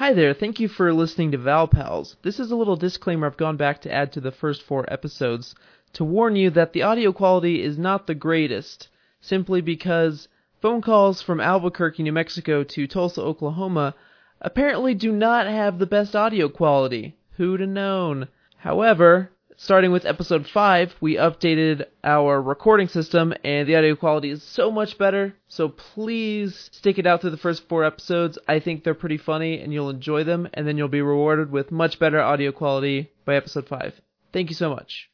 Hi 0.00 0.14
there, 0.14 0.32
thank 0.32 0.58
you 0.58 0.66
for 0.66 0.94
listening 0.94 1.30
to 1.32 1.36
Val 1.36 1.68
Pals. 1.68 2.16
This 2.22 2.40
is 2.40 2.50
a 2.50 2.56
little 2.56 2.74
disclaimer 2.74 3.26
I've 3.26 3.36
gone 3.36 3.58
back 3.58 3.82
to 3.82 3.92
add 3.92 4.12
to 4.12 4.20
the 4.22 4.30
first 4.32 4.62
four 4.62 4.90
episodes 4.90 5.54
to 5.92 6.04
warn 6.04 6.36
you 6.36 6.48
that 6.52 6.72
the 6.72 6.82
audio 6.82 7.12
quality 7.12 7.62
is 7.62 7.76
not 7.76 8.06
the 8.06 8.14
greatest, 8.14 8.88
simply 9.20 9.60
because 9.60 10.26
phone 10.62 10.80
calls 10.80 11.20
from 11.20 11.38
Albuquerque, 11.38 12.02
New 12.02 12.12
Mexico 12.12 12.64
to 12.64 12.86
Tulsa, 12.86 13.20
Oklahoma 13.20 13.94
apparently 14.40 14.94
do 14.94 15.12
not 15.12 15.46
have 15.46 15.78
the 15.78 15.84
best 15.84 16.16
audio 16.16 16.48
quality. 16.48 17.18
Who'd 17.32 17.60
have 17.60 17.68
known? 17.68 18.28
However, 18.56 19.32
starting 19.60 19.92
with 19.92 20.06
episode 20.06 20.46
5, 20.46 20.94
we 21.02 21.16
updated 21.16 21.84
our 22.02 22.40
recording 22.40 22.88
system 22.88 23.34
and 23.44 23.68
the 23.68 23.76
audio 23.76 23.94
quality 23.94 24.30
is 24.30 24.42
so 24.42 24.70
much 24.70 24.96
better. 24.96 25.34
So 25.48 25.68
please 25.68 26.70
stick 26.72 26.98
it 26.98 27.06
out 27.06 27.20
through 27.20 27.32
the 27.32 27.36
first 27.36 27.68
four 27.68 27.84
episodes. 27.84 28.38
I 28.48 28.58
think 28.60 28.82
they're 28.82 28.94
pretty 28.94 29.18
funny 29.18 29.60
and 29.60 29.70
you'll 29.70 29.90
enjoy 29.90 30.24
them, 30.24 30.48
and 30.54 30.66
then 30.66 30.78
you'll 30.78 30.88
be 30.88 31.02
rewarded 31.02 31.52
with 31.52 31.70
much 31.70 31.98
better 31.98 32.20
audio 32.20 32.52
quality 32.52 33.10
by 33.26 33.36
episode 33.36 33.68
5. 33.68 34.00
Thank 34.32 34.48
you 34.48 34.56
so 34.56 34.70
much. 34.70 35.10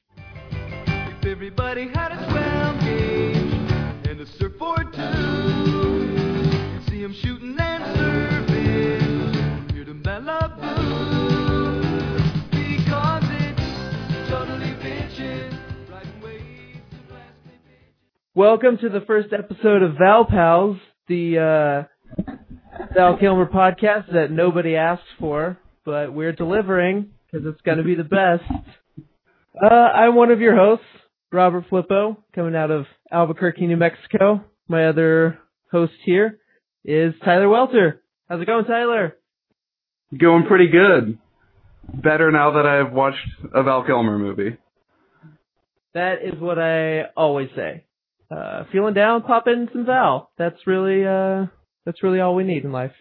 Welcome 18.36 18.76
to 18.82 18.90
the 18.90 19.00
first 19.00 19.32
episode 19.32 19.82
of 19.82 19.94
Val 19.98 20.26
Pals, 20.26 20.76
the 21.08 21.86
uh, 22.18 22.32
Val 22.94 23.16
Kilmer 23.16 23.46
podcast 23.46 24.12
that 24.12 24.30
nobody 24.30 24.76
asked 24.76 25.08
for, 25.18 25.56
but 25.86 26.12
we're 26.12 26.34
delivering 26.34 27.12
because 27.32 27.46
it's 27.46 27.62
going 27.62 27.78
to 27.78 27.82
be 27.82 27.94
the 27.94 28.04
best. 28.04 28.44
Uh, 29.58 29.74
I'm 29.74 30.16
one 30.16 30.30
of 30.30 30.40
your 30.40 30.54
hosts, 30.54 30.84
Robert 31.32 31.64
Flippo, 31.70 32.18
coming 32.34 32.54
out 32.54 32.70
of 32.70 32.84
Albuquerque, 33.10 33.66
New 33.68 33.78
Mexico. 33.78 34.44
My 34.68 34.88
other 34.88 35.38
host 35.72 35.94
here 36.04 36.38
is 36.84 37.14
Tyler 37.24 37.48
Welter. 37.48 38.02
How's 38.28 38.42
it 38.42 38.46
going, 38.46 38.66
Tyler? 38.66 39.16
Going 40.14 40.44
pretty 40.44 40.68
good. 40.68 41.16
Better 41.90 42.30
now 42.30 42.50
that 42.50 42.66
I've 42.66 42.92
watched 42.92 43.16
a 43.54 43.62
Val 43.62 43.82
Kilmer 43.86 44.18
movie. 44.18 44.58
That 45.94 46.16
is 46.22 46.38
what 46.38 46.58
I 46.58 47.04
always 47.16 47.48
say. 47.56 47.85
Uh, 48.30 48.64
feeling 48.72 48.94
down, 48.94 49.22
pop 49.22 49.46
in 49.46 49.68
some 49.72 49.86
Val. 49.86 50.30
That's 50.36 50.66
really, 50.66 51.06
uh, 51.06 51.46
that's 51.84 52.02
really 52.02 52.20
all 52.20 52.34
we 52.34 52.44
need 52.44 52.64
in 52.64 52.72
life. 52.72 52.92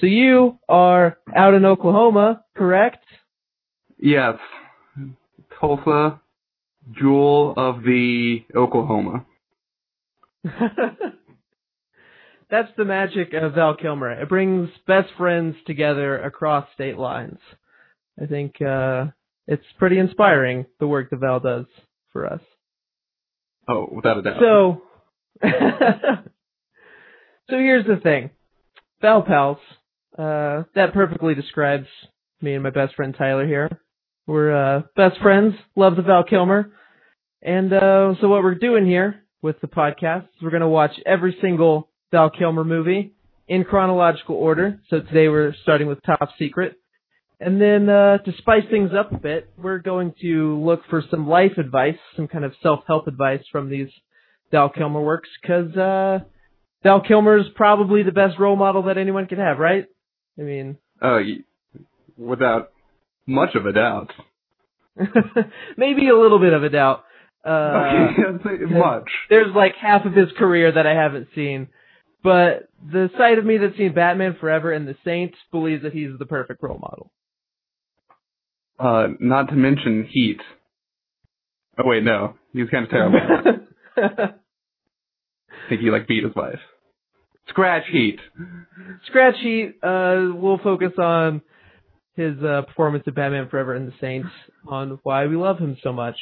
So 0.00 0.06
you 0.06 0.58
are 0.68 1.18
out 1.34 1.54
in 1.54 1.64
Oklahoma, 1.64 2.44
correct? 2.56 3.04
Yes. 3.98 4.34
Tulsa, 5.60 6.20
jewel 6.92 7.54
of 7.56 7.82
the 7.82 8.44
Oklahoma. 8.54 9.24
That's 12.50 12.68
the 12.76 12.84
magic 12.84 13.32
of 13.32 13.54
Val 13.54 13.74
Kilmer. 13.74 14.12
It 14.12 14.28
brings 14.28 14.68
best 14.86 15.08
friends 15.16 15.56
together 15.66 16.20
across 16.22 16.66
state 16.74 16.98
lines. 16.98 17.38
I 18.20 18.26
think, 18.26 18.60
uh, 18.60 19.06
it's 19.46 19.64
pretty 19.78 19.98
inspiring, 19.98 20.66
the 20.78 20.86
work 20.86 21.10
that 21.10 21.20
Val 21.20 21.40
does 21.40 21.66
for 22.12 22.26
us. 22.26 22.40
Oh, 23.68 23.88
without 23.90 24.18
a 24.18 24.22
doubt. 24.22 24.40
So, 24.40 24.82
so 25.42 25.48
here's 27.48 27.86
the 27.86 27.96
thing. 28.02 28.30
Val 29.00 29.22
Pals, 29.22 29.58
uh, 30.18 30.64
that 30.74 30.92
perfectly 30.92 31.34
describes 31.34 31.86
me 32.40 32.54
and 32.54 32.62
my 32.62 32.70
best 32.70 32.94
friend 32.94 33.14
Tyler 33.16 33.46
here. 33.46 33.80
We're, 34.26 34.54
uh, 34.54 34.82
best 34.96 35.20
friends, 35.20 35.54
love 35.76 35.96
the 35.96 36.02
Val 36.02 36.24
Kilmer. 36.24 36.72
And, 37.42 37.72
uh, 37.72 38.14
so 38.20 38.28
what 38.28 38.42
we're 38.42 38.54
doing 38.54 38.86
here 38.86 39.22
with 39.42 39.60
the 39.60 39.68
podcast 39.68 40.24
is 40.24 40.42
we're 40.42 40.50
gonna 40.50 40.68
watch 40.68 40.92
every 41.04 41.36
single 41.40 41.90
Val 42.10 42.30
Kilmer 42.30 42.64
movie 42.64 43.14
in 43.48 43.64
chronological 43.64 44.36
order. 44.36 44.80
So 44.88 45.00
today 45.00 45.28
we're 45.28 45.54
starting 45.62 45.86
with 45.86 46.02
Top 46.02 46.30
Secret. 46.38 46.78
And 47.44 47.60
then, 47.60 47.90
uh, 47.90 48.18
to 48.18 48.32
spice 48.38 48.62
things 48.70 48.92
up 48.98 49.12
a 49.12 49.18
bit, 49.18 49.50
we're 49.58 49.78
going 49.78 50.14
to 50.22 50.58
look 50.64 50.80
for 50.88 51.02
some 51.10 51.28
life 51.28 51.58
advice, 51.58 51.98
some 52.16 52.26
kind 52.26 52.42
of 52.42 52.54
self-help 52.62 53.06
advice 53.06 53.42
from 53.52 53.68
these 53.68 53.88
Val 54.50 54.70
Kilmer 54.70 55.02
works, 55.02 55.28
cause, 55.46 55.76
uh, 55.76 56.20
Val 56.82 57.02
Kilmer's 57.02 57.44
probably 57.54 58.02
the 58.02 58.12
best 58.12 58.38
role 58.38 58.56
model 58.56 58.84
that 58.84 58.96
anyone 58.96 59.26
could 59.26 59.36
have, 59.38 59.58
right? 59.58 59.84
I 60.38 60.42
mean, 60.42 60.78
Oh, 61.02 61.20
without 62.16 62.70
much 63.26 63.54
of 63.54 63.66
a 63.66 63.72
doubt. 63.72 64.10
maybe 65.76 66.08
a 66.08 66.18
little 66.18 66.38
bit 66.38 66.52
of 66.54 66.62
a 66.62 66.70
doubt. 66.70 67.04
Uh, 67.44 67.48
okay, 68.46 68.64
much. 68.70 69.10
there's 69.28 69.54
like 69.54 69.74
half 69.78 70.06
of 70.06 70.14
his 70.14 70.28
career 70.38 70.72
that 70.72 70.86
I 70.86 70.94
haven't 70.94 71.28
seen, 71.34 71.68
but 72.22 72.68
the 72.90 73.10
side 73.18 73.36
of 73.36 73.44
me 73.44 73.58
that's 73.58 73.76
seen 73.76 73.92
Batman 73.92 74.36
Forever 74.40 74.72
and 74.72 74.88
The 74.88 74.96
Saints 75.04 75.36
believes 75.50 75.82
that 75.82 75.92
he's 75.92 76.10
the 76.18 76.26
perfect 76.26 76.62
role 76.62 76.78
model. 76.78 77.10
Uh, 78.78 79.08
not 79.20 79.48
to 79.48 79.54
mention 79.54 80.08
Heat. 80.10 80.40
Oh 81.78 81.86
wait, 81.86 82.02
no. 82.02 82.34
He 82.52 82.60
was 82.60 82.70
kind 82.70 82.84
of 82.84 82.90
terrible. 82.90 83.18
I 83.96 84.28
think 85.68 85.80
he 85.80 85.90
like 85.90 86.06
beat 86.06 86.24
his 86.24 86.34
wife. 86.34 86.60
Scratch 87.48 87.84
Heat. 87.90 88.18
Scratch 89.06 89.36
Heat, 89.42 89.74
uh, 89.82 90.30
we'll 90.34 90.58
focus 90.58 90.92
on 90.98 91.42
his 92.16 92.34
uh, 92.42 92.62
performance 92.62 93.04
of 93.06 93.14
Batman 93.14 93.48
Forever 93.48 93.74
and 93.74 93.88
the 93.88 93.94
Saints, 94.00 94.28
on 94.66 94.98
why 95.02 95.26
we 95.26 95.36
love 95.36 95.58
him 95.58 95.76
so 95.82 95.92
much. 95.92 96.16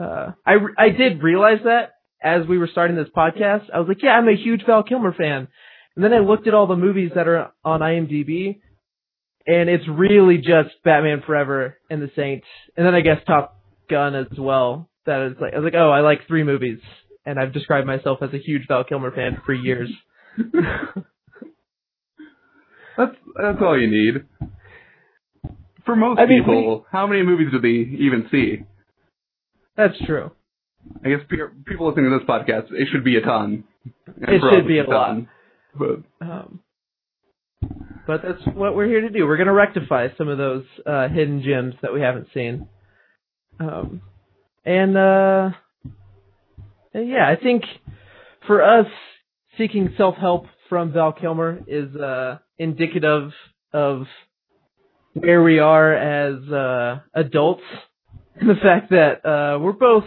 Uh, 0.00 0.32
I 0.44 0.52
re- 0.52 0.74
I 0.76 0.88
did 0.90 1.22
realize 1.22 1.60
that 1.64 1.92
as 2.22 2.46
we 2.46 2.58
were 2.58 2.68
starting 2.70 2.96
this 2.96 3.08
podcast. 3.16 3.66
I 3.72 3.78
was 3.78 3.88
like, 3.88 4.02
yeah, 4.02 4.10
I'm 4.10 4.28
a 4.28 4.36
huge 4.36 4.62
Val 4.66 4.82
Kilmer 4.82 5.12
fan. 5.12 5.48
And 5.94 6.04
then 6.04 6.12
I 6.12 6.18
looked 6.18 6.46
at 6.46 6.54
all 6.54 6.66
the 6.66 6.76
movies 6.76 7.12
that 7.14 7.28
are 7.28 7.52
on 7.64 7.80
IMDb, 7.80 8.60
and 9.48 9.68
it's 9.70 9.84
really 9.88 10.36
just 10.36 10.70
Batman 10.84 11.22
Forever 11.26 11.78
and 11.90 12.02
the 12.02 12.10
Saints, 12.14 12.46
and 12.76 12.86
then 12.86 12.94
I 12.94 13.00
guess 13.00 13.16
Top 13.26 13.58
Gun 13.90 14.14
as 14.14 14.26
well. 14.38 14.88
That 15.06 15.26
is 15.30 15.36
like, 15.40 15.54
I 15.54 15.58
was 15.58 15.64
like, 15.64 15.74
oh, 15.74 15.90
I 15.90 16.00
like 16.00 16.26
three 16.28 16.44
movies, 16.44 16.78
and 17.24 17.40
I've 17.40 17.54
described 17.54 17.86
myself 17.86 18.18
as 18.20 18.28
a 18.34 18.38
huge 18.38 18.68
Val 18.68 18.84
Kilmer 18.84 19.10
fan 19.10 19.40
for 19.44 19.54
years. 19.54 19.88
That's 22.98 23.14
that's 23.40 23.58
all 23.62 23.80
you 23.80 23.86
need. 23.88 24.24
For 25.86 25.94
most 25.94 26.18
I 26.18 26.26
mean, 26.26 26.42
people, 26.42 26.84
how 26.90 27.06
many 27.06 27.22
movies 27.22 27.46
do 27.52 27.60
they 27.60 27.68
even 27.68 28.26
see? 28.30 28.64
That's 29.76 29.94
true. 30.04 30.32
I 31.04 31.10
guess 31.10 31.20
people 31.64 31.88
listening 31.88 32.10
to 32.10 32.18
this 32.18 32.28
podcast, 32.28 32.72
it 32.72 32.88
should 32.90 33.04
be 33.04 33.16
a 33.16 33.20
ton. 33.20 33.62
It 34.20 34.42
should 34.52 34.66
be 34.66 34.80
a 34.80 34.82
lot. 34.82 35.06
ton. 35.06 35.28
But 35.78 36.26
Um, 36.26 36.60
but 38.08 38.22
that's 38.22 38.40
what 38.56 38.74
we're 38.74 38.86
here 38.86 39.02
to 39.02 39.10
do. 39.10 39.26
We're 39.26 39.36
going 39.36 39.48
to 39.48 39.52
rectify 39.52 40.08
some 40.16 40.28
of 40.28 40.38
those 40.38 40.64
uh, 40.86 41.08
hidden 41.08 41.42
gems 41.42 41.74
that 41.82 41.92
we 41.92 42.00
haven't 42.00 42.28
seen. 42.32 42.66
Um, 43.60 44.00
and, 44.64 44.96
uh, 44.96 45.50
yeah, 46.94 47.28
I 47.28 47.36
think 47.40 47.64
for 48.46 48.62
us, 48.62 48.86
seeking 49.58 49.92
self-help 49.98 50.46
from 50.70 50.94
Val 50.94 51.12
Kilmer 51.12 51.60
is 51.66 51.94
uh, 51.96 52.38
indicative 52.58 53.30
of 53.74 54.04
where 55.12 55.42
we 55.42 55.58
are 55.58 55.92
as 55.92 56.50
uh, 56.50 57.00
adults. 57.12 57.62
And 58.40 58.48
the 58.48 58.54
fact 58.54 58.88
that 58.90 59.22
uh, 59.28 59.58
we're 59.58 59.72
both 59.72 60.04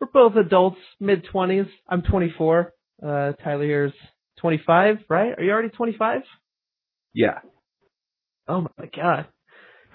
we're 0.00 0.08
both 0.12 0.36
adults, 0.36 0.76
mid 1.00 1.24
twenties. 1.32 1.66
I'm 1.88 2.02
24. 2.02 2.72
Uh, 3.02 3.32
Tyler 3.42 3.64
here's 3.64 3.92
25, 4.40 4.98
right? 5.08 5.32
Are 5.38 5.42
you 5.42 5.50
already 5.50 5.70
25? 5.70 6.20
Yeah. 7.16 7.38
Oh 8.46 8.60
my 8.60 8.86
god. 8.94 9.26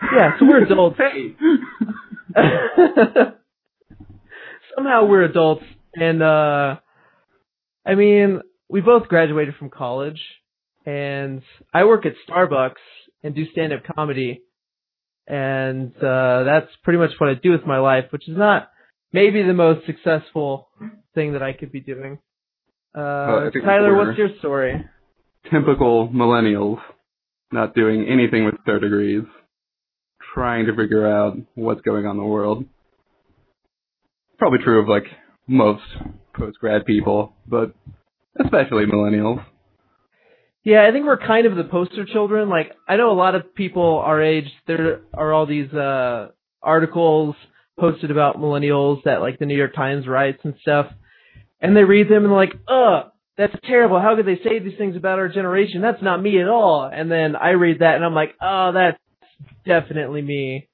Yeah, 0.01 0.31
so 0.39 0.45
we're 0.45 0.63
adults. 0.63 0.97
hey. 0.97 1.35
Somehow 4.75 5.06
we're 5.06 5.23
adults, 5.23 5.63
and 5.94 6.23
uh, 6.23 6.77
I 7.85 7.95
mean, 7.95 8.41
we 8.68 8.81
both 8.81 9.07
graduated 9.07 9.56
from 9.56 9.69
college, 9.69 10.19
and 10.85 11.44
I 11.73 11.83
work 11.83 12.06
at 12.07 12.13
Starbucks 12.27 12.81
and 13.24 13.35
do 13.35 13.45
stand-up 13.51 13.81
comedy, 13.95 14.41
and 15.27 15.95
uh, 15.97 16.44
that's 16.44 16.71
pretty 16.83 16.97
much 16.97 17.12
what 17.19 17.29
I 17.29 17.35
do 17.35 17.51
with 17.51 17.65
my 17.67 17.77
life, 17.77 18.06
which 18.09 18.27
is 18.27 18.35
not 18.35 18.71
maybe 19.13 19.44
the 19.44 19.53
most 19.53 19.85
successful 19.85 20.69
thing 21.13 21.33
that 21.33 21.44
I 21.44 21.53
could 21.53 21.71
be 21.71 21.81
doing. 21.81 22.17
Uh, 22.95 23.51
think 23.51 23.63
Tyler, 23.63 23.95
what's 23.95 24.17
your 24.17 24.29
story? 24.39 24.83
Typical 25.51 26.09
millennials, 26.09 26.79
not 27.51 27.75
doing 27.75 28.07
anything 28.07 28.45
with 28.45 28.56
their 28.65 28.80
degrees, 28.80 29.24
trying 30.33 30.65
to 30.65 30.75
figure 30.75 31.06
out 31.06 31.38
what's 31.56 31.81
going 31.81 32.06
on 32.06 32.18
in 32.18 32.21
the 32.21 32.27
world. 32.27 32.65
Probably 34.38 34.59
true 34.59 34.81
of 34.81 34.88
like 34.88 35.03
most 35.48 35.83
post 36.36 36.57
grad 36.59 36.86
people, 36.86 37.33
but 37.48 37.74
especially 38.39 38.86
millennials. 38.86 39.44
Yeah, 40.63 40.88
I 40.88 40.92
think 40.92 41.06
we're 41.06 41.18
kind 41.18 41.48
of 41.48 41.56
the 41.56 41.63
poster 41.63 42.06
children. 42.06 42.50
Like, 42.50 42.71
I 42.88 42.95
know 42.95 43.12
a 43.12 43.13
lot 43.13 43.36
of 43.36 43.56
people 43.56 44.00
our 44.06 44.21
age, 44.21 44.45
there 44.68 45.01
are 45.13 45.33
all 45.33 45.45
these 45.45 45.71
uh 45.74 46.30
articles 46.62 47.36
posted 47.80 48.12
about 48.12 48.38
millennials 48.38 49.03
that 49.03 49.21
like 49.21 49.39
the 49.39 49.45
New 49.45 49.57
York 49.57 49.74
Times 49.74 50.07
writes 50.07 50.39
and 50.44 50.53
stuff. 50.62 50.88
And 51.59 51.75
they 51.75 51.83
read 51.83 52.09
them 52.09 52.25
and 52.25 52.33
like, 52.33 52.53
ugh, 52.68 53.12
that's 53.41 53.55
terrible. 53.65 53.99
How 53.99 54.15
could 54.15 54.27
they 54.27 54.39
say 54.43 54.59
these 54.59 54.77
things 54.77 54.95
about 54.95 55.17
our 55.17 55.27
generation? 55.27 55.81
That's 55.81 56.01
not 56.03 56.21
me 56.21 56.39
at 56.39 56.47
all. 56.47 56.88
And 56.91 57.11
then 57.11 57.35
I 57.35 57.51
read 57.51 57.79
that 57.79 57.95
and 57.95 58.05
I'm 58.05 58.13
like, 58.13 58.35
oh, 58.39 58.71
that's 58.71 58.99
definitely 59.65 60.21
me. 60.21 60.69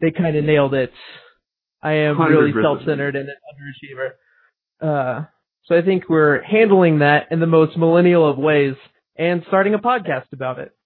They 0.00 0.12
kind 0.12 0.36
of 0.36 0.44
nailed 0.44 0.74
it. 0.74 0.92
I 1.82 1.92
am 1.92 2.20
really 2.20 2.52
100%. 2.52 2.62
self-centered 2.62 3.16
and 3.16 3.28
an 3.28 3.34
underachiever. 3.50 4.10
Uh, 4.80 5.24
so 5.64 5.76
I 5.76 5.82
think 5.82 6.08
we're 6.08 6.42
handling 6.42 7.00
that 7.00 7.32
in 7.32 7.40
the 7.40 7.46
most 7.46 7.76
millennial 7.76 8.28
of 8.28 8.38
ways 8.38 8.74
and 9.18 9.42
starting 9.48 9.74
a 9.74 9.78
podcast 9.78 10.26
about 10.32 10.60
it. 10.60 10.76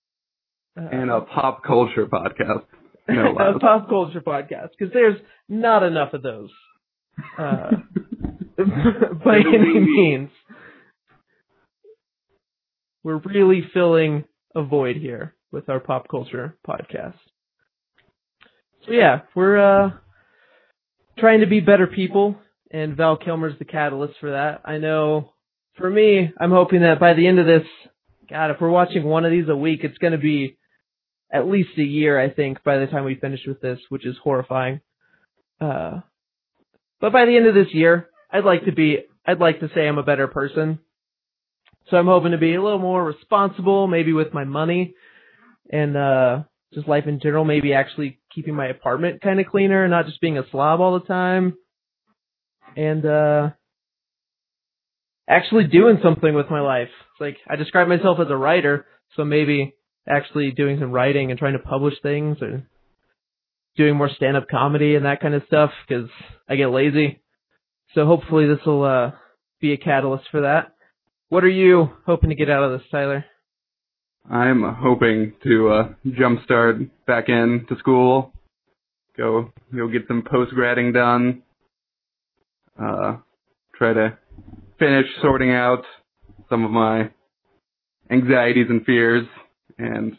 Uh, 0.78 0.88
And 0.90 1.10
a 1.10 1.20
pop 1.20 1.62
culture 1.64 2.06
podcast. 2.06 2.64
No 3.08 3.36
a 3.38 3.58
pop 3.58 3.90
culture 3.90 4.22
podcast 4.22 4.68
because 4.78 4.92
there's 4.94 5.20
not 5.50 5.82
enough 5.82 6.14
of 6.14 6.22
those 6.22 6.50
uh, 7.38 7.70
by 9.24 9.36
any 9.36 9.80
means. 9.80 10.30
We're 13.02 13.18
really 13.18 13.62
filling 13.72 14.24
a 14.54 14.62
void 14.62 14.96
here 14.96 15.34
with 15.52 15.68
our 15.68 15.80
pop 15.80 16.08
culture 16.08 16.56
podcast. 16.66 17.14
So 18.86 18.92
yeah, 18.92 19.20
we're 19.34 19.58
uh, 19.58 19.90
trying 21.18 21.40
to 21.40 21.46
be 21.46 21.60
better 21.60 21.86
people, 21.86 22.36
and 22.70 22.96
Val 22.96 23.16
Kilmer's 23.16 23.58
the 23.58 23.64
catalyst 23.64 24.14
for 24.20 24.32
that. 24.32 24.62
I 24.64 24.78
know. 24.78 25.32
For 25.76 25.88
me, 25.88 26.30
I'm 26.38 26.50
hoping 26.50 26.80
that 26.82 27.00
by 27.00 27.14
the 27.14 27.26
end 27.26 27.38
of 27.38 27.46
this, 27.46 27.66
God, 28.28 28.50
if 28.50 28.60
we're 28.60 28.70
watching 28.70 29.04
one 29.04 29.24
of 29.24 29.30
these 29.30 29.48
a 29.48 29.56
week, 29.56 29.80
it's 29.82 29.98
going 29.98 30.12
to 30.12 30.18
be 30.18 30.58
at 31.32 31.46
least 31.46 31.70
a 31.78 31.82
year, 31.82 32.20
I 32.20 32.30
think, 32.30 32.62
by 32.64 32.78
the 32.78 32.86
time 32.86 33.04
we 33.04 33.14
finish 33.14 33.40
with 33.46 33.60
this, 33.60 33.78
which 33.88 34.04
is 34.06 34.16
horrifying. 34.22 34.80
Uh, 35.60 36.00
but 37.00 37.12
by 37.12 37.24
the 37.24 37.36
end 37.36 37.46
of 37.46 37.54
this 37.54 37.72
year, 37.72 38.08
I'd 38.30 38.44
like 38.44 38.64
to 38.66 38.72
be, 38.72 38.98
I'd 39.26 39.38
like 39.38 39.60
to 39.60 39.70
say 39.74 39.86
I'm 39.86 39.98
a 39.98 40.02
better 40.02 40.26
person. 40.26 40.80
So 41.90 41.96
I'm 41.96 42.06
hoping 42.06 42.32
to 42.32 42.38
be 42.38 42.54
a 42.54 42.62
little 42.62 42.78
more 42.78 43.04
responsible, 43.04 43.86
maybe 43.88 44.12
with 44.12 44.32
my 44.32 44.44
money 44.44 44.94
and, 45.72 45.96
uh, 45.96 46.42
just 46.72 46.86
life 46.86 47.06
in 47.06 47.18
general, 47.20 47.44
maybe 47.44 47.74
actually 47.74 48.20
keeping 48.32 48.54
my 48.54 48.66
apartment 48.66 49.20
kind 49.22 49.40
of 49.40 49.46
cleaner, 49.46 49.82
and 49.82 49.90
not 49.90 50.06
just 50.06 50.20
being 50.20 50.38
a 50.38 50.48
slob 50.50 50.80
all 50.80 50.98
the 50.98 51.06
time. 51.06 51.56
And, 52.76 53.04
uh, 53.04 53.50
actually 55.28 55.64
doing 55.64 55.98
something 56.02 56.34
with 56.34 56.48
my 56.50 56.60
life. 56.60 56.88
It's 57.12 57.20
like, 57.20 57.38
I 57.48 57.56
describe 57.56 57.88
myself 57.88 58.18
as 58.20 58.30
a 58.30 58.36
writer, 58.36 58.86
so 59.16 59.24
maybe 59.24 59.74
actually 60.08 60.52
doing 60.52 60.78
some 60.78 60.92
writing 60.92 61.30
and 61.30 61.38
trying 61.38 61.52
to 61.54 61.58
publish 61.58 61.94
things 62.02 62.38
or 62.40 62.62
doing 63.76 63.96
more 63.96 64.08
stand-up 64.08 64.48
comedy 64.48 64.94
and 64.94 65.06
that 65.06 65.20
kind 65.20 65.34
of 65.34 65.42
stuff 65.46 65.70
because 65.86 66.08
I 66.48 66.56
get 66.56 66.68
lazy. 66.68 67.20
So 67.94 68.06
hopefully 68.06 68.46
this 68.46 68.64
will 68.64 68.84
uh, 68.84 69.10
be 69.60 69.72
a 69.72 69.76
catalyst 69.76 70.24
for 70.30 70.42
that. 70.42 70.72
What 71.30 71.44
are 71.44 71.48
you 71.48 71.90
hoping 72.06 72.30
to 72.30 72.34
get 72.34 72.50
out 72.50 72.64
of 72.64 72.72
this, 72.72 72.88
Tyler? 72.90 73.24
I'm 74.28 74.64
hoping 74.64 75.32
to 75.44 75.68
uh, 75.68 75.88
jumpstart 76.04 76.90
back 77.06 77.28
into 77.28 77.76
school, 77.78 78.32
go 79.16 79.52
go 79.72 79.86
get 79.86 80.08
some 80.08 80.24
post 80.28 80.50
grading 80.52 80.92
done, 80.92 81.42
uh, 82.82 83.18
try 83.76 83.92
to 83.92 84.18
finish 84.80 85.06
sorting 85.22 85.52
out 85.52 85.84
some 86.48 86.64
of 86.64 86.72
my 86.72 87.10
anxieties 88.10 88.66
and 88.68 88.84
fears, 88.84 89.24
and 89.78 90.16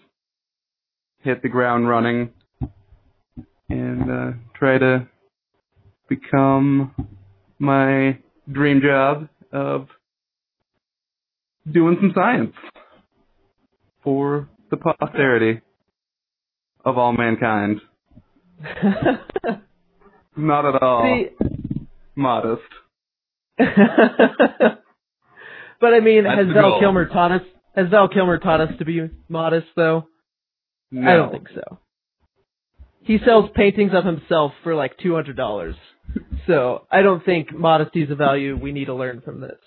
hit 1.23 1.41
the 1.43 1.49
ground 1.49 1.89
running, 1.89 2.29
and 3.67 4.09
uh, 4.09 4.31
try 4.57 4.77
to 4.77 5.05
become 6.07 6.95
my 7.59 8.17
dream 8.49 8.79
job 8.81 9.27
of 9.51 9.89
doing 11.69 11.97
some 11.99 12.11
science 12.15 12.53
for 14.03 14.49
the 14.69 14.77
posterity 14.77 15.61
of 16.83 16.97
all 16.97 17.13
mankind. 17.13 17.81
Not 20.37 20.65
at 20.65 20.81
all 20.81 21.03
See, 21.03 21.29
modest. 22.15 22.61
but 23.57 23.67
I 25.93 25.99
mean, 25.99 26.23
That's 26.23 26.37
has 26.37 26.47
Val. 26.53 26.79
Kilmer 26.79 27.07
taught 27.07 27.31
us? 27.31 27.41
Has 27.75 27.89
Val 27.89 28.07
Kilmer 28.07 28.37
taught 28.39 28.61
us 28.61 28.69
to 28.79 28.85
be 28.85 29.09
modest, 29.29 29.67
though? 29.75 30.07
No. 30.91 31.09
I 31.09 31.15
don't 31.15 31.31
think 31.31 31.47
so. 31.53 31.79
He 33.03 33.17
sells 33.25 33.49
paintings 33.55 33.91
of 33.93 34.05
himself 34.05 34.53
for 34.63 34.75
like 34.75 34.97
two 34.99 35.13
hundred 35.13 35.35
dollars, 35.35 35.75
so 36.47 36.85
I 36.91 37.01
don't 37.01 37.25
think 37.25 37.53
modesty 37.53 38.03
is 38.03 38.11
a 38.11 38.15
value 38.15 38.57
we 38.57 38.71
need 38.71 38.85
to 38.85 38.93
learn 38.93 39.21
from 39.21 39.41
this. 39.41 39.57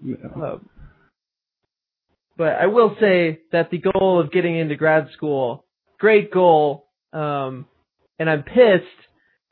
No. 0.00 0.42
Um, 0.42 0.68
but 2.36 2.54
I 2.60 2.66
will 2.66 2.96
say 3.00 3.40
that 3.52 3.70
the 3.70 3.78
goal 3.78 4.20
of 4.20 4.32
getting 4.32 4.56
into 4.56 4.76
grad 4.76 5.08
school, 5.16 5.64
great 5.98 6.32
goal. 6.32 6.86
Um, 7.12 7.66
and 8.18 8.28
I'm 8.30 8.42
pissed 8.42 8.84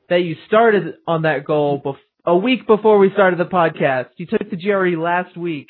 that 0.09 0.21
you 0.21 0.37
started 0.47 0.95
on 1.07 1.23
that 1.23 1.45
goal 1.45 1.81
bef- 1.85 1.97
a 2.25 2.37
week 2.37 2.67
before 2.67 2.99
we 2.99 3.11
started 3.13 3.39
the 3.39 3.45
podcast. 3.45 4.09
You 4.17 4.27
took 4.27 4.51
the 4.51 4.57
GRE 4.57 5.01
last 5.01 5.37
week. 5.37 5.69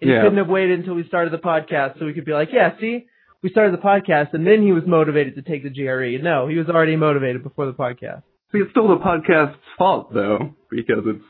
And 0.00 0.10
you 0.10 0.16
couldn't 0.20 0.36
have 0.36 0.48
waited 0.48 0.80
until 0.80 0.94
we 0.94 1.06
started 1.08 1.32
the 1.32 1.38
podcast 1.38 1.98
so 1.98 2.04
we 2.04 2.12
could 2.12 2.26
be 2.26 2.32
like, 2.32 2.50
yeah, 2.52 2.78
see, 2.78 3.06
we 3.42 3.48
started 3.48 3.72
the 3.72 3.82
podcast 3.82 4.34
and 4.34 4.46
then 4.46 4.62
he 4.62 4.72
was 4.72 4.82
motivated 4.86 5.36
to 5.36 5.42
take 5.42 5.62
the 5.62 5.70
GRE. 5.70 6.22
No, 6.22 6.48
he 6.48 6.56
was 6.56 6.68
already 6.68 6.96
motivated 6.96 7.42
before 7.42 7.64
the 7.64 7.72
podcast. 7.72 8.22
See, 8.52 8.58
it's 8.58 8.70
still 8.72 8.88
the 8.88 8.96
podcast's 8.96 9.58
fault 9.78 10.12
though, 10.12 10.54
because 10.70 11.04
it's 11.06 11.24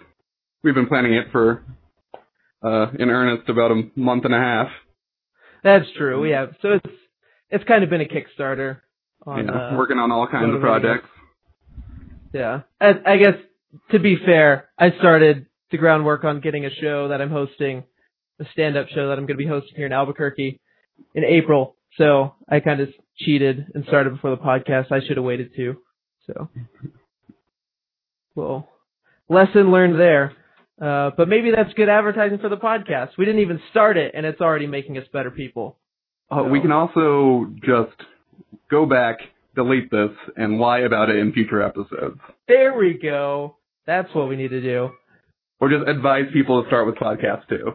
we've 0.65 0.75
been 0.75 0.89
planning 0.89 1.15
it 1.15 1.27
for 1.31 1.65
uh 2.63 2.87
in 2.99 3.09
earnest 3.09 3.49
about 3.49 3.71
a 3.71 3.83
month 3.95 4.25
and 4.25 4.35
a 4.35 4.39
half. 4.39 4.69
That's 5.67 5.87
true. 5.99 6.31
Yeah. 6.31 6.47
So 6.63 6.75
it's, 6.75 6.95
it's 7.51 7.65
kind 7.65 7.83
of 7.83 7.91
been 7.91 8.01
a 8.01 8.05
Kickstarter 8.05 8.79
on, 9.27 9.47
yeah, 9.47 9.73
uh, 9.73 9.77
working 9.77 9.99
on 9.99 10.13
all 10.13 10.29
kinds 10.29 10.55
of 10.55 10.61
projects. 10.61 11.09
Yeah. 12.33 12.61
I, 12.81 12.93
I 13.05 13.17
guess 13.17 13.35
to 13.91 13.99
be 13.99 14.17
fair, 14.25 14.69
I 14.79 14.91
started 14.97 15.47
the 15.73 15.79
groundwork 15.79 16.23
on 16.23 16.41
getting 16.41 16.65
a 16.67 16.71
show 16.71 17.09
that 17.09 17.21
I'm 17.21 17.31
hosting, 17.31 17.83
a 18.41 18.45
stand-up 18.53 18.87
show 18.95 19.09
that 19.09 19.19
I'm 19.19 19.27
going 19.27 19.37
to 19.39 19.45
be 19.45 19.49
hosting 19.49 19.75
here 19.75 19.87
in 19.87 19.93
Albuquerque 19.93 20.61
in 21.17 21.25
April. 21.25 21.75
So 21.99 22.37
I 22.49 22.61
kind 22.61 22.81
of 22.81 22.91
cheated 23.19 23.67
and 23.75 23.85
started 23.87 24.11
before 24.11 24.31
the 24.31 24.37
podcast. 24.37 24.93
I 24.93 25.01
should 25.05 25.17
have 25.17 25.27
waited 25.27 25.51
too. 25.57 25.79
So, 26.29 26.49
well, 28.37 28.69
lesson 29.29 29.73
learned 29.73 29.99
there. 29.99 30.33
Uh, 30.81 31.11
but 31.17 31.29
maybe 31.29 31.51
that's 31.51 31.73
good 31.75 31.89
advertising 31.89 32.39
for 32.39 32.49
the 32.49 32.57
podcast. 32.57 33.11
We 33.17 33.25
didn't 33.25 33.41
even 33.41 33.61
start 33.71 33.97
it, 33.97 34.13
and 34.15 34.27
it's 34.27 34.41
already 34.41 34.67
making 34.67 34.99
us 34.99 35.05
better 35.13 35.31
people. 35.31 35.79
Uh, 36.31 36.45
we 36.45 36.61
can 36.61 36.73
also 36.73 37.47
just 37.65 37.97
go 38.71 38.85
back, 38.85 39.19
delete 39.55 39.91
this, 39.91 40.11
and 40.37 40.59
lie 40.59 40.81
about 40.81 41.09
it 41.09 41.17
in 41.17 41.33
future 41.33 41.63
episodes. 41.63 42.21
There 42.49 42.77
we 42.77 42.99
go. 43.01 43.57
That's 43.87 44.13
what 44.15 44.29
we 44.29 44.37
need 44.37 44.51
to 44.51 44.61
do. 44.61 44.91
Or 45.61 45.71
just 45.71 45.89
advise 45.89 46.25
people 46.33 46.63
to 46.63 46.69
start 46.69 46.87
with 46.87 46.97
podcasts 46.97 47.49
too. 47.49 47.75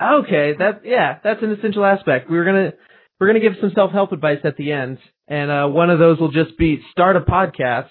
Okay, 0.00 0.54
that 0.58 0.82
yeah, 0.84 1.18
that's 1.22 1.42
an 1.42 1.52
essential 1.52 1.84
aspect. 1.84 2.30
We 2.30 2.38
were 2.38 2.44
gonna 2.44 2.72
we're 3.18 3.26
gonna 3.26 3.40
give 3.40 3.54
some 3.60 3.72
self 3.74 3.90
help 3.90 4.12
advice 4.12 4.38
at 4.44 4.56
the 4.56 4.72
end, 4.72 4.98
and 5.26 5.50
uh, 5.50 5.66
one 5.66 5.90
of 5.90 5.98
those 5.98 6.18
will 6.20 6.30
just 6.30 6.56
be 6.56 6.80
start 6.92 7.16
a 7.16 7.20
podcast, 7.20 7.90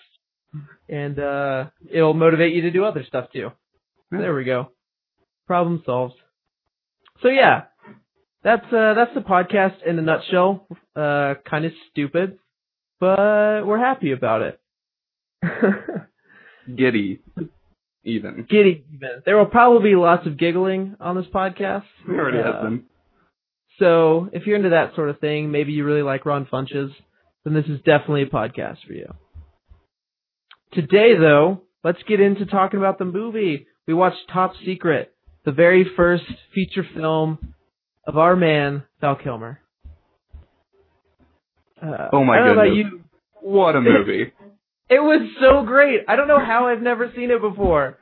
and 0.88 1.20
uh, 1.20 1.66
it'll 1.92 2.14
motivate 2.14 2.56
you 2.56 2.62
to 2.62 2.72
do 2.72 2.86
other 2.86 3.04
stuff 3.08 3.26
too. 3.34 3.52
There 4.12 4.34
we 4.36 4.44
go. 4.44 4.72
Problem 5.48 5.82
solved. 5.86 6.16
So 7.22 7.30
yeah, 7.30 7.64
that's 8.44 8.66
uh, 8.72 8.94
that's 8.94 9.14
the 9.16 9.22
podcast 9.22 9.84
in 9.86 9.98
a 10.00 10.02
nutshell. 10.02 10.68
Uh, 10.96 11.36
kind 11.50 11.66
of 11.66 11.72
stupid, 11.92 12.38
but 13.00 13.66
we're 13.66 13.80
happy 13.80 14.12
about 14.12 14.42
it. 14.42 14.60
Giddy, 16.76 17.22
even. 18.04 18.46
Giddy 18.50 18.84
even. 18.94 19.10
There 19.26 19.38
will 19.38 19.46
probably 19.46 19.92
be 19.92 19.96
lots 19.96 20.28
of 20.28 20.38
giggling 20.38 20.96
on 21.00 21.16
this 21.16 21.26
podcast. 21.34 21.84
We 22.08 22.16
already 22.16 22.40
Uh, 22.40 22.44
have 22.54 22.64
them. 22.64 22.86
So 23.80 24.30
if 24.34 24.46
you're 24.48 24.56
into 24.58 24.70
that 24.70 24.96
sort 24.96 25.10
of 25.10 25.20
thing, 25.20 25.52
maybe 25.52 25.72
you 25.72 25.86
really 25.86 26.02
like 26.02 26.26
Ron 26.26 26.46
Funches, 26.46 26.92
then 27.46 27.54
this 27.54 27.66
is 27.66 27.80
definitely 27.86 28.24
a 28.24 28.28
podcast 28.28 28.78
for 28.86 28.94
you. 28.94 29.14
Today 30.74 31.16
though, 31.18 31.62
let's 31.84 32.02
get 32.08 32.20
into 32.20 32.46
talking 32.46 32.80
about 32.80 32.98
the 33.00 33.06
movie. 33.06 33.68
We 33.88 33.94
watched 33.94 34.18
Top 34.32 34.54
Secret, 34.66 35.14
the 35.46 35.52
very 35.52 35.86
first 35.96 36.24
feature 36.54 36.86
film 36.96 37.54
of 38.06 38.18
our 38.18 38.36
man, 38.36 38.84
Val 39.02 39.16
Kilmer. 39.16 39.60
Uh, 41.82 42.10
Oh 42.14 42.24
my 42.24 42.36
I 42.36 42.38
don't 42.40 42.48
know 42.48 42.54
about 42.54 42.64
goodness. 42.76 42.92
you. 42.94 43.04
What 43.42 43.76
a 43.76 43.82
movie. 43.82 44.34
It 44.90 45.00
was 45.02 45.30
so 45.42 45.64
great. 45.66 46.02
I 46.08 46.16
don't 46.16 46.28
know 46.28 46.40
how 46.44 46.68
I've 46.68 46.82
never 46.82 47.12
seen 47.16 47.30
it 47.32 47.42
before. 47.42 47.98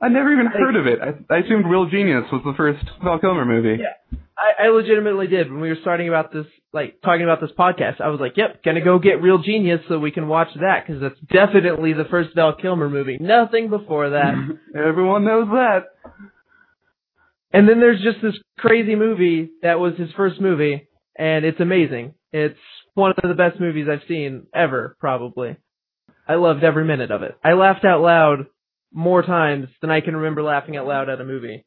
I 0.00 0.08
never 0.08 0.32
even 0.32 0.46
heard 0.46 0.76
of 0.76 0.86
it. 0.86 0.98
I, 1.02 1.34
I 1.34 1.38
assumed 1.40 1.66
Real 1.66 1.86
Genius 1.86 2.24
was 2.32 2.42
the 2.44 2.54
first 2.56 2.82
Val 3.04 3.18
Kilmer 3.18 3.44
movie. 3.44 3.82
Yeah. 3.82 4.18
I, 4.40 4.64
I 4.64 4.68
legitimately 4.68 5.26
did 5.26 5.50
when 5.50 5.60
we 5.60 5.68
were 5.68 5.76
starting 5.82 6.08
about 6.08 6.32
this, 6.32 6.46
like 6.72 7.00
talking 7.04 7.24
about 7.24 7.40
this 7.42 7.50
podcast. 7.58 8.00
I 8.00 8.08
was 8.08 8.20
like, 8.20 8.36
"Yep, 8.36 8.64
gonna 8.64 8.80
go 8.80 8.98
get 8.98 9.20
Real 9.20 9.38
Genius 9.38 9.80
so 9.88 9.98
we 9.98 10.10
can 10.12 10.28
watch 10.28 10.48
that 10.60 10.86
because 10.86 11.02
that's 11.02 11.20
definitely 11.30 11.92
the 11.92 12.06
first 12.10 12.30
Val 12.34 12.54
Kilmer 12.54 12.88
movie. 12.88 13.18
Nothing 13.20 13.68
before 13.68 14.10
that." 14.10 14.34
Everyone 14.74 15.24
knows 15.24 15.48
that. 15.48 15.86
and 17.52 17.68
then 17.68 17.80
there's 17.80 18.02
just 18.02 18.22
this 18.22 18.38
crazy 18.58 18.94
movie 18.94 19.50
that 19.62 19.78
was 19.78 19.94
his 19.98 20.10
first 20.16 20.40
movie, 20.40 20.88
and 21.18 21.44
it's 21.44 21.60
amazing. 21.60 22.14
It's 22.32 22.58
one 22.94 23.12
of 23.12 23.28
the 23.28 23.34
best 23.34 23.60
movies 23.60 23.88
I've 23.90 24.06
seen 24.08 24.46
ever, 24.54 24.96
probably. 25.00 25.56
I 26.28 26.34
loved 26.36 26.62
every 26.62 26.84
minute 26.84 27.10
of 27.10 27.22
it. 27.22 27.36
I 27.42 27.54
laughed 27.54 27.84
out 27.84 28.00
loud 28.00 28.46
more 28.92 29.22
times 29.22 29.68
than 29.80 29.90
I 29.90 30.00
can 30.00 30.16
remember 30.16 30.42
laughing 30.42 30.76
out 30.76 30.86
loud 30.86 31.08
at 31.08 31.20
a 31.20 31.24
movie. 31.24 31.64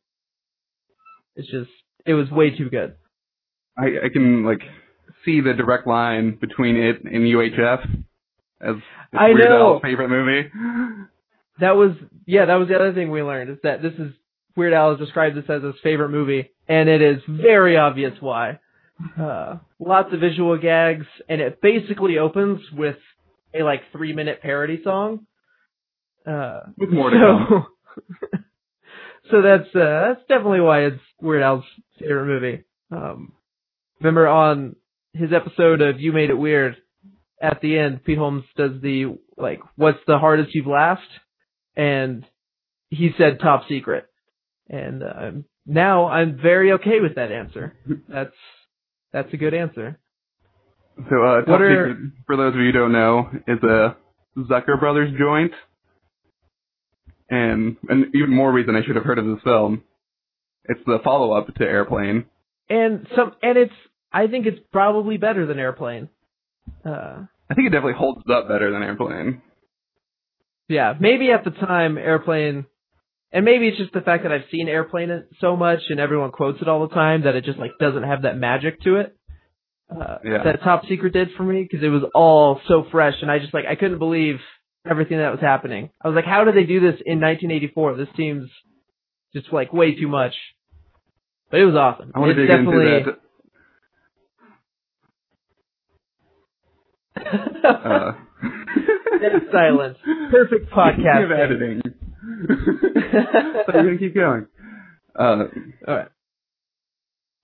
It's 1.35 1.49
just, 1.49 1.69
it 2.05 2.13
was 2.13 2.29
way 2.31 2.55
too 2.55 2.69
good. 2.69 2.95
I, 3.77 4.05
I 4.05 4.09
can 4.11 4.45
like 4.45 4.61
see 5.25 5.41
the 5.41 5.53
direct 5.53 5.87
line 5.87 6.37
between 6.39 6.75
it 6.75 7.03
and 7.03 7.23
UHF 7.23 8.03
as 8.61 8.75
I 9.13 9.27
Weird 9.29 9.49
know. 9.49 9.73
Al's 9.73 9.81
favorite 9.81 10.09
movie. 10.09 10.49
That 11.59 11.75
was, 11.75 11.91
yeah, 12.25 12.45
that 12.45 12.55
was 12.55 12.67
the 12.67 12.75
other 12.75 12.93
thing 12.93 13.11
we 13.11 13.21
learned 13.21 13.51
is 13.51 13.57
that 13.61 13.83
this 13.83 13.93
is, 13.93 14.11
Weird 14.55 14.73
Al 14.73 14.89
has 14.89 14.99
described 14.99 15.37
this 15.37 15.45
as 15.49 15.61
his 15.61 15.75
favorite 15.83 16.09
movie, 16.09 16.49
and 16.67 16.89
it 16.89 16.99
is 16.99 17.21
very 17.29 17.77
obvious 17.77 18.13
why. 18.19 18.59
Uh, 19.19 19.57
lots 19.79 20.11
of 20.13 20.19
visual 20.19 20.57
gags, 20.57 21.05
and 21.29 21.41
it 21.41 21.61
basically 21.61 22.17
opens 22.17 22.59
with 22.75 22.95
a 23.53 23.61
like 23.61 23.81
three 23.91 24.13
minute 24.13 24.41
parody 24.41 24.81
song. 24.83 25.27
Uh, 26.25 26.61
With 26.75 26.89
more 26.89 27.11
to 27.11 27.17
come. 27.17 27.67
so, 28.31 28.37
so 29.31 29.41
that's 29.43 29.75
uh, 29.75 30.07
that's 30.07 30.21
definitely 30.27 30.61
why 30.61 30.85
it's 30.85 31.01
Weird 31.21 31.43
Al's 31.43 31.65
favorite 32.03 32.25
movie. 32.27 32.63
Um, 32.91 33.33
remember 33.99 34.27
on 34.27 34.75
his 35.13 35.29
episode 35.33 35.81
of 35.81 35.99
You 35.99 36.11
Made 36.11 36.29
It 36.29 36.37
Weird, 36.37 36.77
at 37.41 37.59
the 37.61 37.77
end, 37.77 38.03
Pete 38.03 38.17
Holmes 38.17 38.43
does 38.55 38.81
the 38.81 39.17
like, 39.37 39.59
"What's 39.75 39.99
the 40.07 40.17
hardest 40.17 40.53
you've 40.55 40.67
laughed?" 40.67 41.01
and 41.75 42.25
he 42.89 43.11
said 43.17 43.39
"Top 43.39 43.63
Secret," 43.67 44.05
and 44.69 45.03
uh, 45.03 45.31
now 45.65 46.07
I'm 46.07 46.39
very 46.41 46.73
okay 46.73 46.99
with 47.01 47.15
that 47.15 47.31
answer. 47.31 47.75
That's 48.07 48.35
that's 49.11 49.33
a 49.33 49.37
good 49.37 49.53
answer. 49.53 49.99
So, 51.09 51.23
uh, 51.23 51.41
Top 51.41 51.59
are- 51.59 51.89
Secret, 51.89 52.11
for 52.27 52.37
those 52.37 52.53
of 52.53 52.59
you 52.59 52.67
who 52.67 52.71
don't 52.71 52.91
know, 52.91 53.29
is 53.47 53.61
a 53.63 53.95
Zucker 54.37 54.79
Brothers 54.79 55.13
joint. 55.17 55.51
And, 57.29 57.77
and 57.89 58.13
even 58.13 58.29
more 58.29 58.51
reason 58.51 58.75
I 58.75 58.83
should 58.85 58.95
have 58.95 59.05
heard 59.05 59.17
of 59.17 59.25
this 59.25 59.41
film. 59.43 59.83
It's 60.65 60.79
the 60.85 60.99
follow-up 61.03 61.53
to 61.55 61.63
Airplane. 61.63 62.25
And 62.69 63.05
some, 63.15 63.33
and 63.41 63.57
it's, 63.57 63.73
I 64.11 64.27
think 64.27 64.45
it's 64.45 64.59
probably 64.71 65.17
better 65.17 65.45
than 65.45 65.59
Airplane. 65.59 66.09
Uh, 66.85 67.23
I 67.49 67.53
think 67.55 67.67
it 67.67 67.71
definitely 67.71 67.97
holds 67.99 68.21
up 68.33 68.47
better 68.47 68.71
than 68.71 68.81
Airplane. 68.83 69.41
yeah, 70.69 70.93
maybe 70.99 71.31
at 71.31 71.43
the 71.43 71.51
time 71.51 71.97
Airplane, 71.97 72.65
and 73.31 73.45
maybe 73.45 73.67
it's 73.67 73.77
just 73.77 73.93
the 73.93 74.01
fact 74.01 74.23
that 74.23 74.31
I've 74.31 74.45
seen 74.51 74.67
Airplane 74.69 75.25
so 75.41 75.55
much 75.57 75.79
and 75.89 75.99
everyone 75.99 76.31
quotes 76.31 76.61
it 76.61 76.67
all 76.67 76.87
the 76.87 76.93
time 76.93 77.23
that 77.23 77.35
it 77.35 77.43
just 77.45 77.59
like 77.59 77.71
doesn't 77.79 78.03
have 78.03 78.21
that 78.23 78.37
magic 78.37 78.81
to 78.83 78.97
it. 78.97 79.15
Uh, 79.91 80.17
Yeah. 80.23 80.43
that 80.43 80.63
Top 80.63 80.83
Secret 80.87 81.13
did 81.13 81.29
for 81.35 81.43
me 81.43 81.63
because 81.69 81.83
it 81.83 81.89
was 81.89 82.03
all 82.15 82.61
so 82.67 82.85
fresh 82.91 83.15
and 83.21 83.29
I 83.29 83.39
just 83.39 83.53
like 83.53 83.65
I 83.69 83.75
couldn't 83.75 83.99
believe 83.99 84.37
everything 84.89 85.17
that 85.17 85.31
was 85.31 85.41
happening. 85.41 85.89
I 86.01 86.07
was 86.07 86.15
like, 86.15 86.25
how 86.25 86.43
did 86.45 86.55
they 86.55 86.63
do 86.63 86.79
this 86.79 87.01
in 87.05 87.19
1984? 87.19 87.95
This 87.97 88.07
seems 88.15 88.49
just 89.35 89.51
like 89.51 89.73
way 89.73 89.95
too 89.95 90.07
much. 90.07 90.33
But 91.49 91.59
it 91.59 91.65
was 91.65 91.75
awesome. 91.75 92.11
I 92.15 92.19
want 92.19 92.35
to 92.35 92.41
it's 92.41 92.49
dig 92.49 92.57
definitely. 92.57 92.97
into 92.97 93.11
that. 93.11 93.19
Uh, 97.63 98.11
Dead 99.21 99.31
silence. 99.51 99.97
Perfect 100.31 100.69
podcast. 100.75 101.23
Of 101.25 101.31
editing. 101.31 101.81
so 101.85 103.73
you're 103.73 103.83
gonna 103.85 103.97
keep 103.97 104.13
going. 104.15 104.47
Uh, 105.17 105.45
all 105.87 105.95
right. 105.95 106.07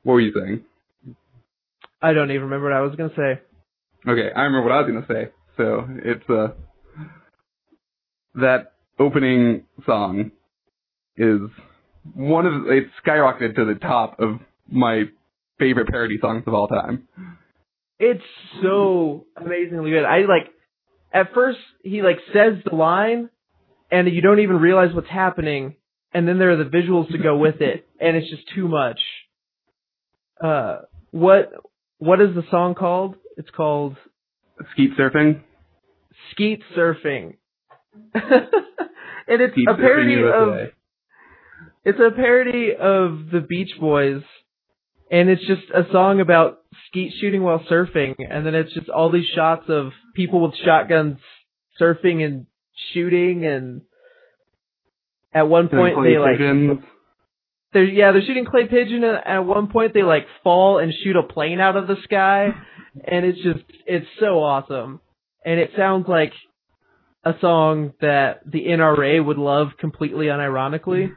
what 0.03 0.13
were 0.13 0.19
you 0.21 0.33
saying? 0.33 0.63
I 2.01 2.13
don't 2.13 2.31
even 2.31 2.43
remember 2.43 2.65
what 2.69 2.75
I 2.75 2.81
was 2.81 2.95
gonna 2.95 3.13
say. 3.15 3.41
Okay, 4.09 4.29
I 4.35 4.41
remember 4.41 4.63
what 4.69 4.71
I 4.73 4.81
was 4.81 4.91
gonna 4.91 5.05
say. 5.07 5.31
So 5.55 5.87
it's 6.03 6.29
uh 6.29 6.53
that 8.35 8.73
opening 8.97 9.63
song 9.85 10.31
is 11.15 11.39
one 12.13 12.45
of 12.45 12.53
the, 12.63 12.69
it's 12.69 12.91
skyrocketed 13.05 13.55
to 13.55 13.65
the 13.65 13.75
top 13.75 14.19
of 14.19 14.39
my 14.69 15.03
favorite 15.57 15.87
parody 15.87 16.17
songs 16.21 16.43
of 16.47 16.53
all 16.53 16.67
time. 16.67 17.07
It's 17.99 18.23
so 18.61 19.25
amazingly 19.35 19.91
good. 19.91 20.05
I 20.05 20.19
like 20.19 20.49
at 21.13 21.33
first 21.33 21.59
he 21.83 22.01
like 22.01 22.17
says 22.33 22.63
the 22.69 22.75
line 22.75 23.29
and 23.91 24.07
you 24.07 24.21
don't 24.21 24.39
even 24.39 24.57
realize 24.57 24.93
what's 24.93 25.09
happening 25.09 25.75
and 26.13 26.27
then 26.27 26.39
there 26.39 26.51
are 26.51 26.63
the 26.63 26.69
visuals 26.69 27.11
to 27.11 27.17
go 27.17 27.37
with 27.37 27.61
it 27.61 27.87
and 27.99 28.15
it's 28.15 28.29
just 28.29 28.43
too 28.55 28.67
much. 28.67 28.99
Uh 30.41 30.79
what 31.11 31.51
what 31.97 32.21
is 32.21 32.33
the 32.35 32.43
song 32.49 32.75
called? 32.75 33.15
It's 33.35 33.49
called 33.49 33.97
Skeet 34.73 34.91
surfing, 34.97 35.41
Skeet 36.31 36.61
Surfing. 36.75 37.35
and 38.13 39.41
it's 39.41 39.53
Skeet 39.53 39.69
a 39.69 39.75
parody 39.75 40.21
of. 40.23 40.69
It's 41.85 41.99
a 41.99 42.11
parody 42.13 42.71
of 42.77 43.29
the 43.31 43.39
Beach 43.47 43.71
Boys, 43.79 44.21
and 45.09 45.29
it's 45.29 45.45
just 45.47 45.63
a 45.73 45.83
song 45.91 46.19
about 46.19 46.59
skeet 46.87 47.13
shooting 47.19 47.41
while 47.41 47.59
surfing, 47.71 48.15
and 48.19 48.45
then 48.45 48.53
it's 48.53 48.73
just 48.73 48.89
all 48.89 49.09
these 49.11 49.27
shots 49.33 49.65
of 49.69 49.91
people 50.13 50.41
with 50.41 50.55
shotguns 50.65 51.17
surfing 51.79 52.23
and 52.25 52.45
shooting, 52.93 53.45
and 53.45 53.81
at 55.33 55.47
one 55.47 55.69
point 55.69 55.95
they 56.03 56.17
like 56.17 56.37
pigeons. 56.37 56.79
they're 57.71 57.85
yeah 57.85 58.11
they're 58.11 58.25
shooting 58.25 58.45
clay 58.45 58.67
pigeon, 58.67 59.03
and 59.03 59.17
at 59.25 59.45
one 59.45 59.67
point 59.67 59.93
they 59.93 60.03
like 60.03 60.27
fall 60.43 60.79
and 60.79 60.93
shoot 61.03 61.15
a 61.15 61.23
plane 61.23 61.61
out 61.61 61.77
of 61.77 61.87
the 61.87 61.95
sky, 62.03 62.49
and 63.05 63.25
it's 63.25 63.41
just 63.41 63.63
it's 63.85 64.07
so 64.19 64.43
awesome, 64.43 64.99
and 65.45 65.59
it 65.59 65.71
sounds 65.77 66.07
like 66.09 66.33
a 67.23 67.33
song 67.39 67.93
that 68.01 68.41
the 68.45 68.65
NRA 68.65 69.23
would 69.25 69.37
love 69.37 69.69
completely 69.79 70.27
unironically. 70.27 71.11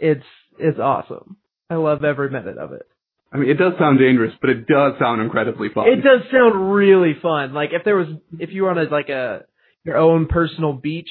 It's 0.00 0.24
it's 0.58 0.78
awesome. 0.78 1.36
I 1.68 1.76
love 1.76 2.04
every 2.04 2.30
minute 2.30 2.58
of 2.58 2.72
it. 2.72 2.86
I 3.32 3.36
mean, 3.36 3.48
it 3.48 3.54
does 3.54 3.74
sound 3.78 3.98
dangerous, 3.98 4.32
but 4.40 4.50
it 4.50 4.66
does 4.66 4.94
sound 4.98 5.22
incredibly 5.22 5.68
fun. 5.68 5.86
It 5.88 6.02
does 6.02 6.22
sound 6.32 6.72
really 6.72 7.14
fun. 7.22 7.54
Like 7.54 7.70
if 7.72 7.84
there 7.84 7.96
was 7.96 8.08
if 8.38 8.50
you 8.50 8.64
were 8.64 8.70
on 8.70 8.78
a 8.78 8.84
like 8.84 9.08
a 9.08 9.44
your 9.84 9.96
own 9.96 10.26
personal 10.26 10.72
beach, 10.72 11.10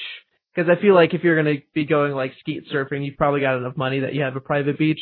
because 0.54 0.70
I 0.70 0.82
feel 0.82 0.96
like 0.96 1.14
if 1.14 1.24
you're 1.24 1.38
gonna 1.38 1.60
be 1.74 1.86
going 1.86 2.12
like 2.14 2.34
skeet 2.40 2.70
surfing, 2.74 3.06
you've 3.06 3.18
probably 3.18 3.42
got 3.42 3.58
enough 3.58 3.78
money 3.78 4.02
that 4.02 4.14
you 4.14 4.24
have 4.24 4.36
a 4.36 4.42
private 4.42 4.78
beach. 4.78 5.00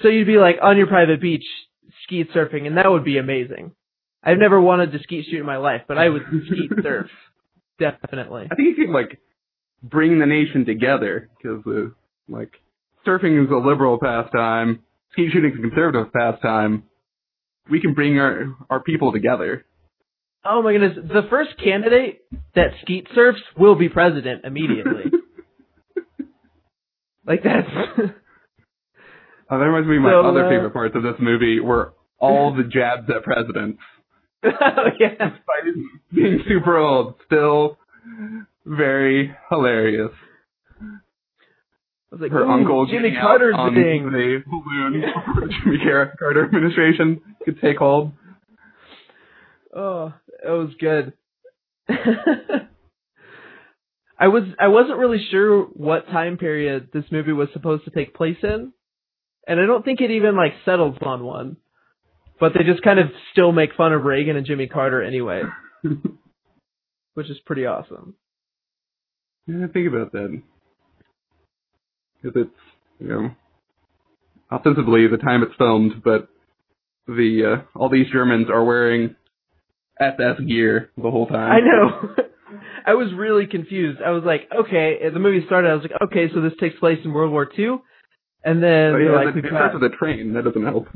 So 0.00 0.08
you'd 0.08 0.26
be 0.26 0.38
like 0.38 0.56
on 0.62 0.76
your 0.78 0.86
private 0.86 1.20
beach 1.20 1.44
skeet 2.04 2.32
surfing, 2.32 2.66
and 2.66 2.78
that 2.78 2.90
would 2.90 3.04
be 3.04 3.18
amazing. 3.18 3.72
I've 4.22 4.38
never 4.38 4.58
wanted 4.58 4.92
to 4.92 5.02
skeet 5.02 5.26
shoot 5.30 5.40
in 5.40 5.46
my 5.46 5.58
life, 5.58 5.82
but 5.86 5.98
I 5.98 6.08
would 6.08 6.22
skeet 6.46 6.70
surf 6.82 7.10
definitely. 7.78 8.48
I 8.50 8.54
think 8.54 8.76
you 8.76 8.86
could 8.86 8.92
like 8.92 9.20
bring 9.82 10.18
the 10.18 10.26
nation 10.26 10.64
together 10.64 11.28
because 11.36 11.62
uh, 11.66 11.90
like 12.28 12.52
surfing 13.06 13.44
is 13.44 13.50
a 13.50 13.56
liberal 13.56 13.98
pastime, 13.98 14.80
skeet 15.12 15.30
shooting 15.32 15.52
is 15.52 15.58
a 15.58 15.62
conservative 15.62 16.12
pastime. 16.12 16.84
We 17.70 17.80
can 17.80 17.94
bring 17.94 18.18
our 18.18 18.54
our 18.68 18.80
people 18.80 19.12
together. 19.12 19.64
Oh 20.44 20.62
my 20.62 20.72
goodness, 20.72 20.98
the 21.08 21.22
first 21.30 21.50
candidate 21.62 22.20
that 22.54 22.72
skeet 22.82 23.06
surfs 23.14 23.40
will 23.56 23.76
be 23.76 23.88
president 23.88 24.44
immediately. 24.44 25.04
like 27.26 27.42
that's 27.42 27.66
Uh, 27.68 28.08
that 29.50 29.56
reminds 29.56 29.88
me 29.88 29.96
of 29.96 30.02
my 30.02 30.10
So, 30.10 30.20
other 30.20 30.46
uh, 30.46 30.50
favorite 30.50 30.72
parts 30.72 30.94
of 30.94 31.02
this 31.02 31.14
movie 31.18 31.60
were 31.60 31.94
all 32.18 32.54
the 32.54 32.64
jabs 32.64 33.08
at 33.08 33.22
presidents. 33.22 33.78
oh, 34.44 34.50
yeah. 35.00 35.08
Despite 35.10 35.74
being 36.12 36.40
super 36.46 36.76
old, 36.76 37.14
still 37.24 37.78
very 38.66 39.34
hilarious. 39.48 40.12
Was 42.14 42.20
like, 42.20 42.30
Her 42.30 42.46
uncle 42.46 42.86
Jimmy 42.86 43.10
Carter's 43.20 43.56
on 43.58 43.74
thing. 43.74 44.04
the 44.12 44.42
balloon 44.46 45.02
Jimmy 45.64 45.78
Carter 46.16 46.44
administration 46.44 47.20
could 47.44 47.60
take 47.60 47.78
hold. 47.78 48.12
Oh, 49.74 50.12
that 50.42 50.50
was 50.52 50.70
good. 50.78 51.12
I 54.16 54.28
was 54.28 54.44
I 54.60 54.68
wasn't 54.68 54.98
really 54.98 55.26
sure 55.30 55.64
what 55.64 56.06
time 56.06 56.36
period 56.38 56.90
this 56.92 57.04
movie 57.10 57.32
was 57.32 57.48
supposed 57.52 57.84
to 57.84 57.90
take 57.90 58.14
place 58.14 58.36
in, 58.44 58.72
and 59.48 59.60
I 59.60 59.66
don't 59.66 59.84
think 59.84 60.00
it 60.00 60.12
even 60.12 60.36
like 60.36 60.52
settles 60.64 60.96
on 61.02 61.24
one. 61.24 61.56
But 62.38 62.52
they 62.54 62.62
just 62.64 62.82
kind 62.82 63.00
of 63.00 63.06
still 63.32 63.50
make 63.50 63.74
fun 63.74 63.92
of 63.92 64.04
Reagan 64.04 64.36
and 64.36 64.46
Jimmy 64.46 64.68
Carter 64.68 65.02
anyway, 65.02 65.42
which 67.14 67.28
is 67.28 67.38
pretty 67.44 67.66
awesome. 67.66 68.14
Yeah, 69.48 69.66
think 69.72 69.88
about 69.88 70.12
that. 70.12 70.40
Because 72.24 72.46
it's, 72.46 72.60
you 73.00 73.08
know, 73.08 73.30
ostensibly 74.50 75.06
the 75.08 75.18
time 75.18 75.42
it's 75.42 75.54
filmed, 75.58 76.02
but 76.02 76.28
the 77.06 77.58
uh, 77.58 77.78
all 77.78 77.90
these 77.90 78.06
Germans 78.10 78.48
are 78.50 78.64
wearing 78.64 79.14
SS 80.00 80.40
gear 80.46 80.90
the 80.96 81.10
whole 81.10 81.26
time. 81.26 81.52
I 81.52 81.60
know. 81.60 82.14
I 82.86 82.94
was 82.94 83.12
really 83.16 83.46
confused. 83.46 84.00
I 84.04 84.10
was 84.10 84.24
like, 84.24 84.48
okay, 84.54 84.98
the 85.12 85.18
movie 85.18 85.44
started. 85.46 85.70
I 85.70 85.74
was 85.74 85.82
like, 85.82 86.02
okay, 86.02 86.32
so 86.34 86.40
this 86.40 86.52
takes 86.60 86.78
place 86.78 86.98
in 87.04 87.12
World 87.12 87.32
War 87.32 87.50
II, 87.58 87.78
and 88.44 88.62
then 88.62 88.92
they're 88.92 89.04
yeah, 89.04 89.16
like, 89.16 89.34
the, 89.34 89.40
we 89.40 89.48
it 89.48 89.50
starts 89.50 89.72
got, 89.72 89.82
with 89.82 89.92
a 89.92 89.96
train. 89.96 90.34
That 90.34 90.44
doesn't 90.44 90.64
help. 90.64 90.88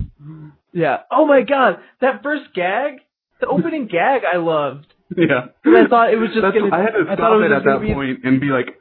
yeah. 0.72 0.98
Oh 1.10 1.26
my 1.26 1.42
god, 1.42 1.78
that 2.00 2.22
first 2.22 2.54
gag, 2.54 3.00
the 3.40 3.46
opening 3.46 3.86
gag, 3.92 4.22
I 4.24 4.38
loved. 4.38 4.86
Yeah. 5.16 5.48
I 5.64 5.88
thought 5.88 6.12
it 6.12 6.16
was 6.16 6.28
just 6.28 6.42
That's, 6.42 6.56
gonna. 6.56 6.74
I 6.74 6.80
had 6.80 6.92
to 6.92 7.04
I 7.08 7.14
stop 7.14 7.18
thought 7.18 7.40
it 7.40 7.50
it 7.50 7.56
at 7.56 7.64
that 7.64 7.80
point 7.80 8.24
and 8.24 8.40
be 8.40 8.48
like, 8.48 8.76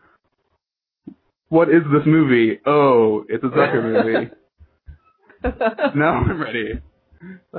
"What 1.49 1.69
is 1.69 1.83
this 1.91 2.05
movie? 2.05 2.59
Oh, 2.65 3.23
it's 3.29 3.43
a 3.43 3.47
Zucker 3.47 3.83
movie." 4.05 4.29
now 5.95 6.23
I'm 6.25 6.41
ready. 6.41 6.81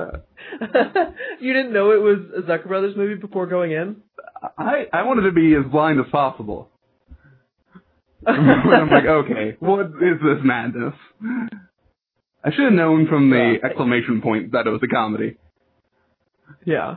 you 1.39 1.53
didn't 1.53 1.73
know 1.73 1.91
it 1.91 2.01
was 2.01 2.19
a 2.37 2.41
Zucker 2.41 2.67
Brothers 2.67 2.95
movie 2.95 3.15
before 3.19 3.45
going 3.47 3.71
in? 3.71 3.97
I 4.57 4.85
I 4.93 5.03
wanted 5.03 5.23
to 5.23 5.31
be 5.31 5.53
as 5.55 5.69
blind 5.71 5.99
as 5.99 6.05
possible. 6.11 6.69
I'm 8.27 8.89
like, 8.89 9.05
okay, 9.05 9.55
what 9.59 9.85
is 9.87 10.19
this 10.21 10.39
madness? 10.43 10.93
I 12.43 12.51
should 12.51 12.65
have 12.65 12.73
known 12.73 13.07
from 13.07 13.29
the 13.29 13.59
Yeah. 13.61 13.67
exclamation 13.69 14.21
point 14.21 14.51
that 14.53 14.67
it 14.67 14.69
was 14.69 14.81
a 14.83 14.87
comedy. 14.87 15.37
Yeah. 16.65 16.95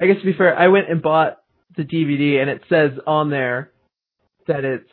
I 0.00 0.06
guess 0.06 0.18
to 0.18 0.24
be 0.24 0.32
fair, 0.32 0.56
I 0.58 0.68
went 0.68 0.90
and 0.90 1.02
bought 1.02 1.38
the 1.76 1.84
DVD 1.84 2.40
and 2.40 2.48
it 2.50 2.62
says 2.68 2.92
on 3.06 3.30
there 3.30 3.70
that 4.46 4.64
it's 4.64 4.90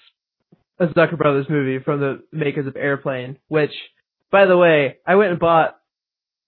a 0.79 0.87
Zucker 0.87 1.17
Brothers 1.17 1.47
movie 1.49 1.83
from 1.83 1.99
the 1.99 2.23
makers 2.31 2.67
of 2.67 2.75
Airplane, 2.75 3.37
which, 3.47 3.71
by 4.31 4.45
the 4.45 4.57
way, 4.57 4.97
I 5.05 5.15
went 5.15 5.31
and 5.31 5.39
bought 5.39 5.77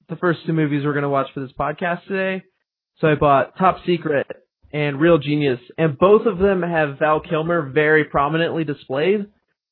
the 0.09 0.15
first 0.15 0.39
two 0.45 0.53
movies 0.53 0.83
we're 0.85 0.93
going 0.93 1.03
to 1.03 1.09
watch 1.09 1.27
for 1.33 1.39
this 1.39 1.51
podcast 1.57 2.05
today. 2.07 2.43
So 2.99 3.07
I 3.07 3.15
bought 3.15 3.57
Top 3.57 3.77
Secret 3.85 4.27
and 4.71 4.99
Real 4.99 5.17
Genius, 5.17 5.59
and 5.77 5.97
both 5.97 6.25
of 6.25 6.37
them 6.37 6.61
have 6.61 6.99
Val 6.99 7.19
Kilmer 7.19 7.69
very 7.69 8.03
prominently 8.05 8.63
displayed. 8.63 9.27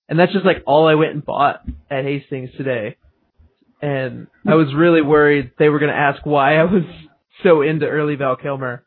And 0.10 0.18
that's 0.18 0.32
just 0.32 0.46
like 0.46 0.64
all 0.66 0.88
I 0.88 0.96
went 0.96 1.14
and 1.14 1.26
bought 1.26 1.62
at 1.92 2.06
Hastings 2.06 2.50
today. 2.58 2.96
And 3.82 4.28
I 4.48 4.56
was 4.56 4.74
really 4.74 5.02
worried 5.02 5.52
they 5.60 5.70
were 5.70 5.80
going 5.80 5.92
to 5.92 5.98
ask 5.98 6.26
why 6.26 6.56
I 6.56 6.64
was 6.64 6.84
so 7.44 7.62
into 7.62 7.86
early 7.86 8.16
Val 8.16 8.38
Kilmer. 8.38 8.84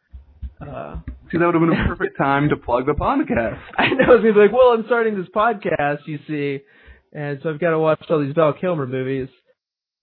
Uh, 0.61 0.97
See, 1.31 1.39
that 1.39 1.47
would 1.47 1.55
have 1.55 1.63
been 1.63 1.79
a 1.79 1.87
perfect 1.87 2.19
time 2.19 2.49
to 2.49 2.57
plug 2.57 2.87
the 2.87 2.93
podcast. 2.93 3.61
I 3.79 3.89
know 3.91 4.17
it's 4.17 4.37
like, 4.37 4.53
well, 4.53 4.73
I'm 4.73 4.85
starting 4.87 5.17
this 5.17 5.29
podcast, 5.35 6.01
you 6.07 6.19
see, 6.27 6.65
and 7.13 7.39
so 7.43 7.51
I've 7.51 7.61
got 7.61 7.71
to 7.71 7.79
watch 7.79 8.05
all 8.11 8.21
these 8.21 8.35
Val 8.35 8.53
Kilmer 8.53 8.87
movies. 8.87 9.29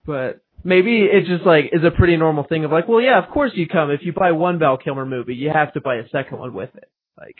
But 0.05 0.41
maybe 0.63 1.03
it 1.03 1.25
just 1.25 1.45
like 1.45 1.65
is 1.73 1.83
a 1.83 1.91
pretty 1.91 2.15
normal 2.15 2.45
thing 2.45 2.63
of 2.63 2.71
like, 2.71 2.87
well, 2.87 3.01
yeah, 3.01 3.21
of 3.21 3.29
course 3.31 3.51
you 3.55 3.67
come 3.67 3.91
if 3.91 4.01
you 4.03 4.13
buy 4.13 4.31
one 4.31 4.57
Val 4.59 4.77
Kilmer 4.77 5.05
movie, 5.05 5.35
you 5.35 5.49
have 5.53 5.73
to 5.73 5.81
buy 5.81 5.95
a 5.95 6.07
second 6.09 6.39
one 6.39 6.53
with 6.53 6.69
it. 6.75 6.89
Like, 7.17 7.35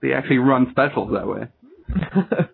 They 0.00 0.14
actually 0.14 0.38
run 0.38 0.68
specials 0.70 1.10
that 1.12 1.26
way. 1.26 1.48
but 2.28 2.50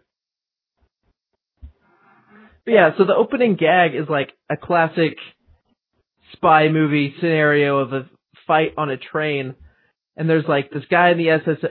yeah, 2.67 2.91
so 2.99 3.05
the 3.05 3.15
opening 3.15 3.57
gag 3.57 3.95
is 3.95 4.09
like 4.09 4.33
a 4.51 4.57
classic 4.57 5.17
spy 6.33 6.69
movie 6.69 7.15
scenario 7.21 7.79
of 7.79 7.93
a 7.93 8.09
fight 8.47 8.73
on 8.77 8.91
a 8.91 8.97
train, 8.97 9.55
and 10.17 10.29
there's 10.29 10.45
like 10.49 10.71
this 10.71 10.85
guy 10.91 11.11
in 11.11 11.19
the 11.19 11.31
SS 11.31 11.65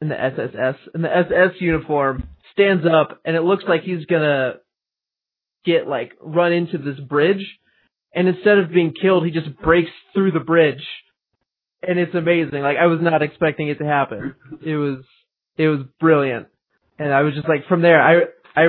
in 0.00 0.08
the 0.08 0.14
SSS 0.14 0.76
in 0.94 1.02
the 1.02 1.16
SS 1.16 1.60
uniform 1.60 2.28
stands 2.52 2.84
up, 2.86 3.20
and 3.24 3.36
it 3.36 3.42
looks 3.42 3.64
like 3.68 3.82
he's 3.82 4.06
gonna 4.06 4.54
get 5.64 5.86
like 5.86 6.12
run 6.20 6.52
into 6.52 6.78
this 6.78 6.98
bridge, 7.00 7.44
and 8.14 8.28
instead 8.28 8.58
of 8.58 8.70
being 8.70 8.94
killed, 9.00 9.24
he 9.24 9.30
just 9.30 9.56
breaks 9.58 9.90
through 10.14 10.32
the 10.32 10.40
bridge, 10.40 10.82
and 11.82 11.98
it's 11.98 12.14
amazing. 12.14 12.60
Like 12.62 12.76
I 12.80 12.86
was 12.86 13.00
not 13.02 13.22
expecting 13.22 13.68
it 13.68 13.78
to 13.78 13.84
happen. 13.84 14.34
It 14.64 14.76
was 14.76 15.04
it 15.56 15.68
was 15.68 15.80
brilliant, 16.00 16.46
and 16.98 17.12
I 17.12 17.22
was 17.22 17.34
just 17.34 17.48
like 17.48 17.66
from 17.68 17.82
there, 17.82 18.00
I 18.00 18.24
I 18.56 18.66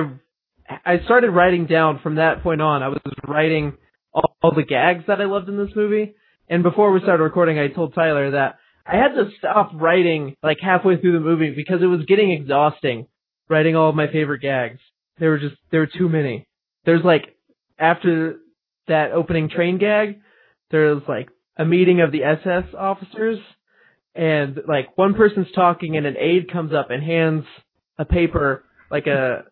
I 0.84 1.04
started 1.04 1.30
writing 1.30 1.66
down 1.66 2.00
from 2.02 2.16
that 2.16 2.42
point 2.42 2.60
on. 2.60 2.82
I 2.82 2.88
was 2.88 3.00
writing 3.26 3.76
all, 4.12 4.36
all 4.42 4.54
the 4.54 4.64
gags 4.64 5.04
that 5.08 5.20
I 5.20 5.24
loved 5.24 5.48
in 5.48 5.56
this 5.56 5.74
movie. 5.74 6.14
And 6.48 6.62
before 6.62 6.92
we 6.92 7.00
started 7.00 7.22
recording, 7.22 7.58
I 7.58 7.68
told 7.68 7.94
Tyler 7.94 8.32
that 8.32 8.56
I 8.86 8.96
had 8.96 9.14
to 9.14 9.30
stop 9.38 9.72
writing 9.74 10.36
like 10.42 10.58
halfway 10.60 11.00
through 11.00 11.12
the 11.12 11.20
movie 11.20 11.52
because 11.54 11.82
it 11.82 11.86
was 11.86 12.04
getting 12.06 12.32
exhausting 12.32 13.06
writing 13.48 13.76
all 13.76 13.90
of 13.90 13.96
my 13.96 14.06
favorite 14.06 14.40
gags. 14.40 14.80
There 15.18 15.30
were 15.30 15.38
just 15.38 15.56
there 15.70 15.80
were 15.80 15.90
too 15.98 16.08
many. 16.08 16.46
There's 16.84 17.04
like 17.04 17.36
after 17.78 18.36
that 18.88 19.12
opening 19.12 19.50
train 19.50 19.78
gag, 19.78 20.20
there's 20.70 21.02
like 21.08 21.28
a 21.56 21.64
meeting 21.64 22.00
of 22.00 22.12
the 22.12 22.24
SS 22.24 22.74
officers 22.78 23.38
and 24.14 24.60
like 24.66 24.96
one 24.96 25.14
person's 25.14 25.50
talking 25.54 25.96
and 25.96 26.06
an 26.06 26.16
aide 26.16 26.50
comes 26.50 26.72
up 26.72 26.90
and 26.90 27.02
hands 27.02 27.44
a 27.98 28.04
paper 28.04 28.64
like 28.90 29.06
a 29.06 29.44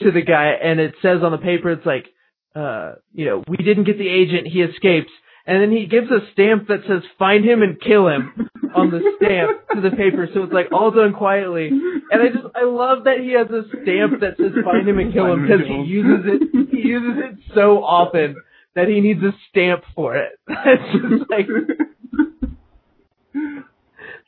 to 0.00 0.10
the 0.10 0.22
guy 0.22 0.52
and 0.62 0.80
it 0.80 0.94
says 1.02 1.18
on 1.22 1.32
the 1.32 1.38
paper 1.38 1.70
it's 1.70 1.84
like 1.84 2.06
uh 2.54 2.92
you 3.12 3.26
know 3.26 3.44
we 3.46 3.58
didn't 3.58 3.84
get 3.84 3.98
the 3.98 4.08
agent 4.08 4.46
he 4.46 4.62
escaped 4.62 5.10
and 5.50 5.60
then 5.60 5.72
he 5.72 5.86
gives 5.86 6.06
a 6.12 6.20
stamp 6.32 6.68
that 6.68 6.82
says 6.86 7.02
find 7.18 7.44
him 7.44 7.60
and 7.62 7.80
kill 7.80 8.06
him 8.06 8.48
on 8.72 8.92
the 8.92 9.00
stamp 9.16 9.66
to 9.74 9.80
the 9.80 9.96
paper. 9.96 10.28
So 10.32 10.44
it's 10.44 10.52
like 10.52 10.66
all 10.70 10.92
done 10.92 11.12
quietly. 11.12 11.66
And 11.66 12.22
i 12.22 12.28
just 12.28 12.46
i 12.54 12.62
love 12.64 13.04
that 13.04 13.18
he 13.18 13.32
has 13.32 13.48
a 13.50 13.66
stamp 13.82 14.20
that 14.20 14.36
says 14.38 14.52
find 14.64 14.88
him 14.88 15.00
and 15.00 15.12
kill 15.12 15.26
him 15.26 15.42
because 15.42 15.66
he 15.66 15.90
uses 15.90 16.24
it 16.24 16.68
he 16.70 16.88
uses 16.88 17.18
it 17.18 17.38
so 17.52 17.82
often 17.82 18.36
that 18.76 18.86
he 18.86 19.00
needs 19.00 19.20
a 19.24 19.32
stamp 19.50 19.82
for 19.96 20.14
it. 20.16 20.38
It's 20.48 21.18
just 21.18 21.28
like 21.28 21.46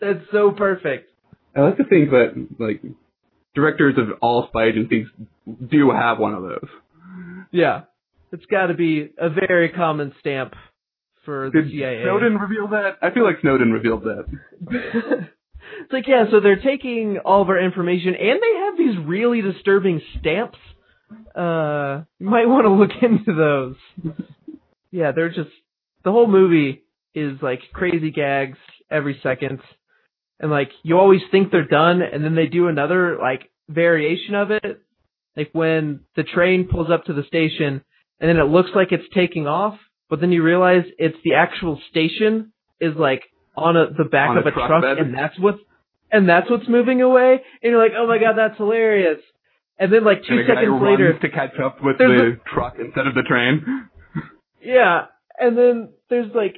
that's 0.01 0.25
so 0.33 0.51
perfect. 0.51 1.09
I 1.55 1.61
like 1.61 1.77
to 1.77 1.85
think 1.85 2.11
that 2.11 2.49
like 2.59 2.83
directors 3.55 3.95
of 3.97 4.19
all 4.21 4.49
spy 4.49 4.65
agencies 4.65 5.07
do 5.71 5.93
have 5.93 6.19
one 6.19 6.35
of 6.35 6.43
those. 6.43 6.69
yeah. 7.53 7.83
It's 8.33 8.47
got 8.47 8.69
to 8.69 8.75
be 8.75 9.11
a 9.19 9.29
very 9.29 9.69
common 9.69 10.15
stamp 10.19 10.55
for 11.25 11.51
the 11.53 11.63
Did 11.63 11.71
CIA. 11.71 12.03
Snowden 12.03 12.37
reveal 12.37 12.69
that? 12.69 12.99
I 13.03 13.11
feel 13.11 13.25
like 13.25 13.41
Snowden 13.41 13.73
revealed 13.73 14.05
that. 14.05 14.25
it's 14.71 15.93
like, 15.93 16.09
yeah, 16.09 16.25
so 16.31 16.41
they're 16.41 16.61
taking 16.61 17.19
all 17.25 17.43
of 17.43 17.49
our 17.49 17.61
information 17.61 18.15
and 18.15 18.41
they 18.41 18.59
have 18.61 18.77
these 18.77 19.07
really 19.07 19.41
disturbing 19.41 20.01
stamps. 20.19 20.59
Uh, 21.37 22.05
you 22.19 22.29
might 22.29 22.47
want 22.47 22.65
to 22.65 22.73
look 22.73 22.91
into 23.03 23.35
those. 23.35 24.15
Yeah, 24.91 25.13
they're 25.13 25.29
just, 25.29 25.51
the 26.05 26.11
whole 26.13 26.27
movie 26.27 26.83
is 27.15 27.39
like 27.43 27.61
crazy 27.73 28.11
gags 28.11 28.59
every 28.91 29.19
second. 29.23 29.61
And 30.41 30.51
like, 30.51 30.71
you 30.83 30.99
always 30.99 31.21
think 31.31 31.51
they're 31.51 31.67
done 31.67 32.03
and 32.03 32.25
then 32.25 32.35
they 32.35 32.47
do 32.47 32.69
another 32.69 33.19
like 33.21 33.51
variation 33.69 34.35
of 34.35 34.51
it. 34.51 34.83
Like 35.37 35.51
when 35.53 36.01
the 36.17 36.25
train 36.25 36.69
pulls 36.71 36.91
up 36.91 37.05
to 37.05 37.13
the 37.13 37.23
station 37.25 37.83
and 38.21 38.29
then 38.29 38.37
it 38.37 38.45
looks 38.51 38.71
like 38.75 38.93
it's 38.93 39.05
taking 39.15 39.47
off, 39.47 39.79
but 40.13 40.21
then 40.21 40.31
you 40.31 40.43
realize 40.43 40.85
it's 40.99 41.17
the 41.25 41.33
actual 41.33 41.81
station 41.89 42.53
is 42.83 42.95
like 42.97 43.23
on 43.57 43.79
a, 43.79 43.87
the 43.97 44.05
back 44.05 44.29
On 44.29 44.37
of 44.37 44.45
a 44.45 44.51
a 44.51 44.53
truck 44.53 44.69
truck, 44.69 44.85
and 44.99 45.15
that's 45.15 45.41
what's 45.41 45.61
and 46.11 46.29
that's 46.29 46.51
what's 46.51 46.69
moving 46.69 47.01
away. 47.01 47.41
And 47.63 47.71
you're 47.71 47.83
like, 47.83 47.93
oh 47.97 48.07
my 48.07 48.19
god, 48.19 48.35
that's 48.37 48.59
hilarious. 48.59 49.21
And 49.79 49.91
then 49.91 50.05
like 50.05 50.19
two 50.29 50.35
and 50.35 50.41
a 50.41 50.47
seconds 50.47 50.83
later, 50.83 51.19
to 51.19 51.29
catch 51.31 51.59
up 51.59 51.83
with 51.83 51.97
the 51.97 52.39
truck 52.53 52.75
instead 52.79 53.07
of 53.07 53.15
the 53.15 53.23
train. 53.23 53.89
yeah, 54.63 55.07
and 55.41 55.57
then 55.57 55.95
there's 56.11 56.31
like 56.35 56.57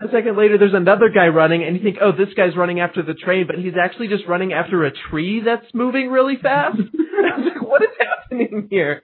a 0.00 0.10
second 0.10 0.38
later, 0.38 0.56
there's 0.56 0.72
another 0.72 1.10
guy 1.10 1.26
running, 1.26 1.62
and 1.62 1.76
you 1.76 1.82
think, 1.82 1.98
oh, 2.00 2.12
this 2.12 2.32
guy's 2.34 2.56
running 2.56 2.80
after 2.80 3.02
the 3.02 3.12
train, 3.12 3.48
but 3.48 3.56
he's 3.56 3.74
actually 3.78 4.08
just 4.08 4.24
running 4.26 4.54
after 4.54 4.82
a 4.86 4.92
tree 5.10 5.42
that's 5.44 5.66
moving 5.74 6.08
really 6.08 6.38
fast. 6.40 6.78
I 6.94 7.38
was 7.38 7.52
like, 7.52 7.68
what 7.68 7.82
is 7.82 7.90
happening 8.00 8.68
here? 8.70 9.02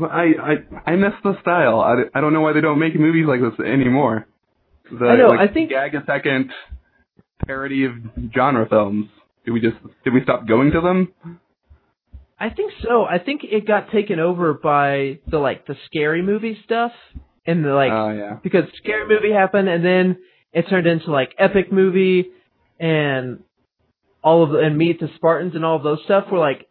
I 0.00 0.24
I 0.86 0.92
I 0.92 0.96
miss 0.96 1.12
the 1.22 1.34
style. 1.40 1.80
I, 1.80 1.94
I 2.16 2.20
don't 2.20 2.32
know 2.32 2.40
why 2.40 2.52
they 2.52 2.60
don't 2.60 2.78
make 2.78 2.98
movies 2.98 3.26
like 3.26 3.40
this 3.40 3.58
anymore. 3.64 4.26
The, 4.90 5.04
I 5.06 5.16
know, 5.16 5.28
like, 5.28 5.50
I 5.50 5.52
think- 5.52 5.70
gag 5.70 5.94
a 5.94 6.04
second 6.06 6.52
parody 7.46 7.84
of 7.84 7.92
genre 8.34 8.68
films. 8.68 9.06
Did 9.44 9.52
we 9.52 9.60
just 9.60 9.76
did 10.04 10.12
we 10.12 10.22
stop 10.22 10.46
going 10.46 10.72
to 10.72 10.80
them? 10.80 11.14
I 12.38 12.50
think 12.50 12.72
so. 12.82 13.04
I 13.04 13.18
think 13.18 13.42
it 13.44 13.66
got 13.66 13.90
taken 13.90 14.20
over 14.20 14.52
by 14.54 15.20
the 15.30 15.38
like 15.38 15.66
the 15.66 15.74
scary 15.86 16.20
movie 16.22 16.58
stuff 16.64 16.92
and 17.46 17.64
the 17.64 17.70
like 17.70 17.92
Oh 17.92 18.10
yeah. 18.10 18.38
because 18.42 18.64
scary 18.82 19.08
movie 19.08 19.32
happened 19.32 19.68
and 19.68 19.84
then 19.84 20.18
it 20.52 20.66
turned 20.68 20.86
into 20.86 21.10
like 21.10 21.30
epic 21.38 21.72
movie 21.72 22.26
and 22.78 23.40
all 24.22 24.42
of 24.42 24.50
the, 24.50 24.58
and 24.58 24.76
meet 24.76 25.00
the 25.00 25.08
Spartans 25.16 25.54
and 25.54 25.64
all 25.64 25.76
of 25.76 25.82
those 25.82 26.00
stuff 26.04 26.24
were 26.30 26.38
like 26.38 26.66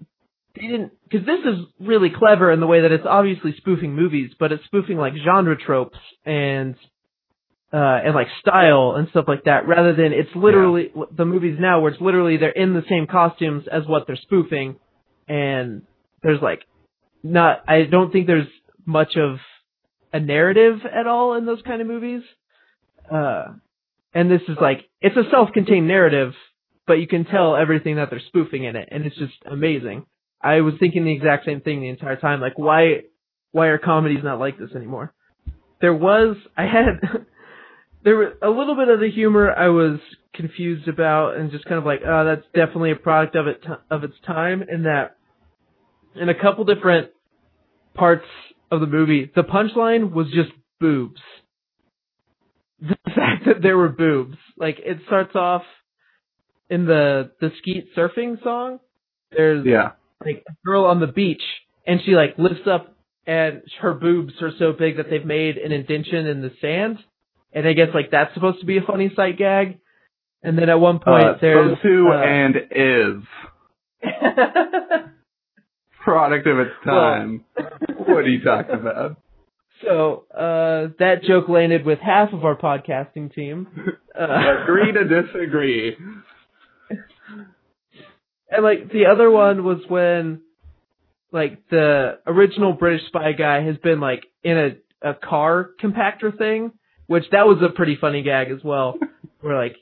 they 0.56 0.68
didn't 0.68 0.91
because 1.10 1.26
this 1.26 1.39
is 1.46 1.60
really 1.80 2.10
clever 2.10 2.52
in 2.52 2.60
the 2.60 2.68
way 2.68 2.82
that 2.82 2.91
it's 2.91 3.06
obviously 3.08 3.54
spoofing 3.58 3.96
movies 3.96 4.32
but 4.39 4.52
it's 4.52 4.63
spoofing 4.65 4.98
like 4.98 5.13
genre 5.24 5.58
tropes 5.58 5.98
and 6.26 6.76
uh 7.74 8.00
and 8.06 8.15
like 8.15 8.28
style 8.39 8.96
and 8.98 9.10
stuff 9.10 9.26
like 9.28 9.44
that 9.46 9.68
rather 9.68 9.96
than 9.96 10.13
it's 10.13 10.30
literally 10.36 10.91
the 11.15 11.26
movies 11.26 11.58
now 11.60 11.80
where 11.80 11.91
it's 11.91 12.02
literally 12.02 12.38
they're 12.38 12.50
in 12.50 12.74
the 12.74 12.84
same 12.89 13.08
costumes 13.08 13.65
as 13.72 13.84
what 13.88 14.08
they're 14.08 14.15
spoofing 14.15 14.78
and 15.28 15.82
there's 16.22 16.41
like 16.41 16.62
not. 17.26 17.63
I 17.68 17.84
don't 17.89 18.12
think 18.12 18.28
there's 18.28 18.48
much 18.86 19.15
of 19.15 19.38
a 20.13 20.20
narrative 20.20 20.80
at 20.86 21.08
all 21.08 21.36
in 21.36 21.46
those 21.46 21.62
kind 21.65 21.82
of 21.82 21.88
movies. 21.88 22.22
Uh, 23.12 23.46
and 24.13 24.32
this 24.32 24.41
is 24.48 24.58
like 24.62 24.86
it's 25.02 25.18
a 25.18 25.30
self-contained 25.30 25.88
narrative, 25.88 26.34
but 26.88 26.94
you 26.94 27.08
can 27.08 27.26
tell 27.26 27.56
everything 27.56 27.98
that 27.98 28.10
they're 28.10 28.22
spoofing 28.28 28.63
in 28.63 28.76
it, 28.76 28.89
and 28.91 29.06
it's 29.06 29.18
just 29.18 29.34
amazing. 29.50 30.06
I 30.46 30.62
was 30.62 30.76
thinking 30.80 31.06
the 31.06 31.12
exact 31.12 31.46
same 31.46 31.62
thing 31.62 31.82
the 31.82 31.90
entire 31.90 32.18
time. 32.18 32.40
Like, 32.40 32.58
why, 32.58 33.02
why 33.52 33.68
are 33.68 33.80
comedies 33.80 34.24
not 34.24 34.40
like 34.40 34.60
this 34.60 34.70
anymore? 34.76 35.12
There 35.82 35.94
was, 35.94 36.38
I 36.56 36.64
had, 36.64 37.02
there 38.04 38.16
was 38.16 38.34
a 38.44 38.50
little 38.50 38.76
bit 38.76 38.90
of 38.90 39.00
the 39.00 39.10
humor 39.10 39.52
I 39.52 39.70
was 39.70 40.00
confused 40.36 40.88
about, 40.88 41.36
and 41.36 41.50
just 41.50 41.66
kind 41.66 41.80
of 41.80 41.86
like, 41.86 42.02
oh, 42.06 42.26
that's 42.26 42.46
definitely 42.54 42.92
a 42.92 42.96
product 42.96 43.36
of 43.36 43.48
it 43.48 43.64
of 43.90 44.04
its 44.04 44.14
time, 44.28 44.62
and 44.70 44.86
that 44.86 45.16
in 46.16 46.30
a 46.30 46.40
couple 46.40 46.64
different 46.64 47.10
parts 47.96 48.26
of 48.72 48.82
the 48.82 48.88
movie, 48.88 49.32
the 49.36 49.42
punchline 49.42 50.12
was 50.12 50.28
just 50.28 50.52
boobs. 50.80 51.22
The 52.82 52.96
fact 53.16 53.46
that 53.46 53.62
there 53.64 53.78
were 53.78 53.90
boobs, 53.90 54.38
like 54.58 54.78
it 54.80 54.98
starts 55.08 55.34
off 55.36 55.64
in 56.70 56.86
the 56.86 57.32
the 57.40 57.50
skeet 57.60 57.88
surfing 57.98 58.44
song. 58.44 58.80
There's 59.32 59.66
Yeah. 59.66 59.92
Like 60.26 60.44
a 60.50 60.54
girl 60.66 60.86
on 60.86 61.00
the 61.00 61.08
beach 61.08 61.42
and 61.86 62.00
she 62.06 62.12
like 62.12 62.36
lifts 62.38 62.68
up 62.70 62.96
and 63.28 63.62
her 63.82 63.94
boobs 63.94 64.34
are 64.42 64.52
so 64.60 64.72
big 64.74 64.98
that 64.98 65.10
they've 65.10 65.26
made 65.26 65.58
an 65.58 65.72
indention 65.72 66.28
in 66.28 66.42
the 66.42 66.52
sand. 66.62 67.00
And 67.54 67.68
I 67.68 67.74
guess 67.74 67.88
like 67.94 68.12
that's 68.12 68.34
supposed 68.34 68.60
to 68.60 68.66
be 68.66 68.78
a 68.78 68.82
funny 68.82 69.12
sight 69.16 69.38
gag. 69.38 69.80
And 70.44 70.58
then 70.58 70.70
at 70.70 70.80
one 70.80 71.00
point 71.00 71.26
Uh, 71.26 71.34
there's 71.42 71.78
supposed 71.82 72.08
uh, 72.12 72.18
and 72.18 72.56
is 72.72 73.24
product 76.04 76.48
of 76.48 76.60
its 76.60 76.72
time. 76.84 77.46
what 77.98 78.18
are 78.20 78.28
you 78.28 78.44
talking 78.44 78.76
about? 78.76 79.18
so 79.82 80.24
uh 80.34 80.88
that 81.00 81.22
joke 81.28 81.50
landed 81.50 81.84
with 81.86 82.00
half 82.00 82.32
of 82.32 82.46
our 82.46 82.56
podcasting 82.56 83.34
team. 83.34 83.68
Uh, 84.18 84.64
Agree 84.64 84.94
to 84.94 85.04
disagree. 85.04 85.94
And 88.50 88.64
like 88.64 88.92
the 88.92 89.06
other 89.08 89.30
one 89.30 89.64
was 89.64 89.80
when 89.88 90.42
like 91.32 91.68
the 91.70 92.20
original 92.26 92.74
British 92.74 93.08
spy 93.08 93.34
guy 93.34 93.64
has 93.64 93.78
been 93.78 94.00
like 94.00 94.24
in 94.44 94.58
a, 94.58 95.10
a 95.10 95.14
car 95.14 95.70
compactor 95.84 96.36
thing, 96.36 96.72
which 97.08 97.26
that 97.32 97.46
was 97.46 97.58
a 97.62 97.74
pretty 97.74 97.98
funny 98.00 98.24
gag 98.24 98.50
as 98.52 98.64
well. 98.64 98.98
where 99.42 99.58
like 99.58 99.76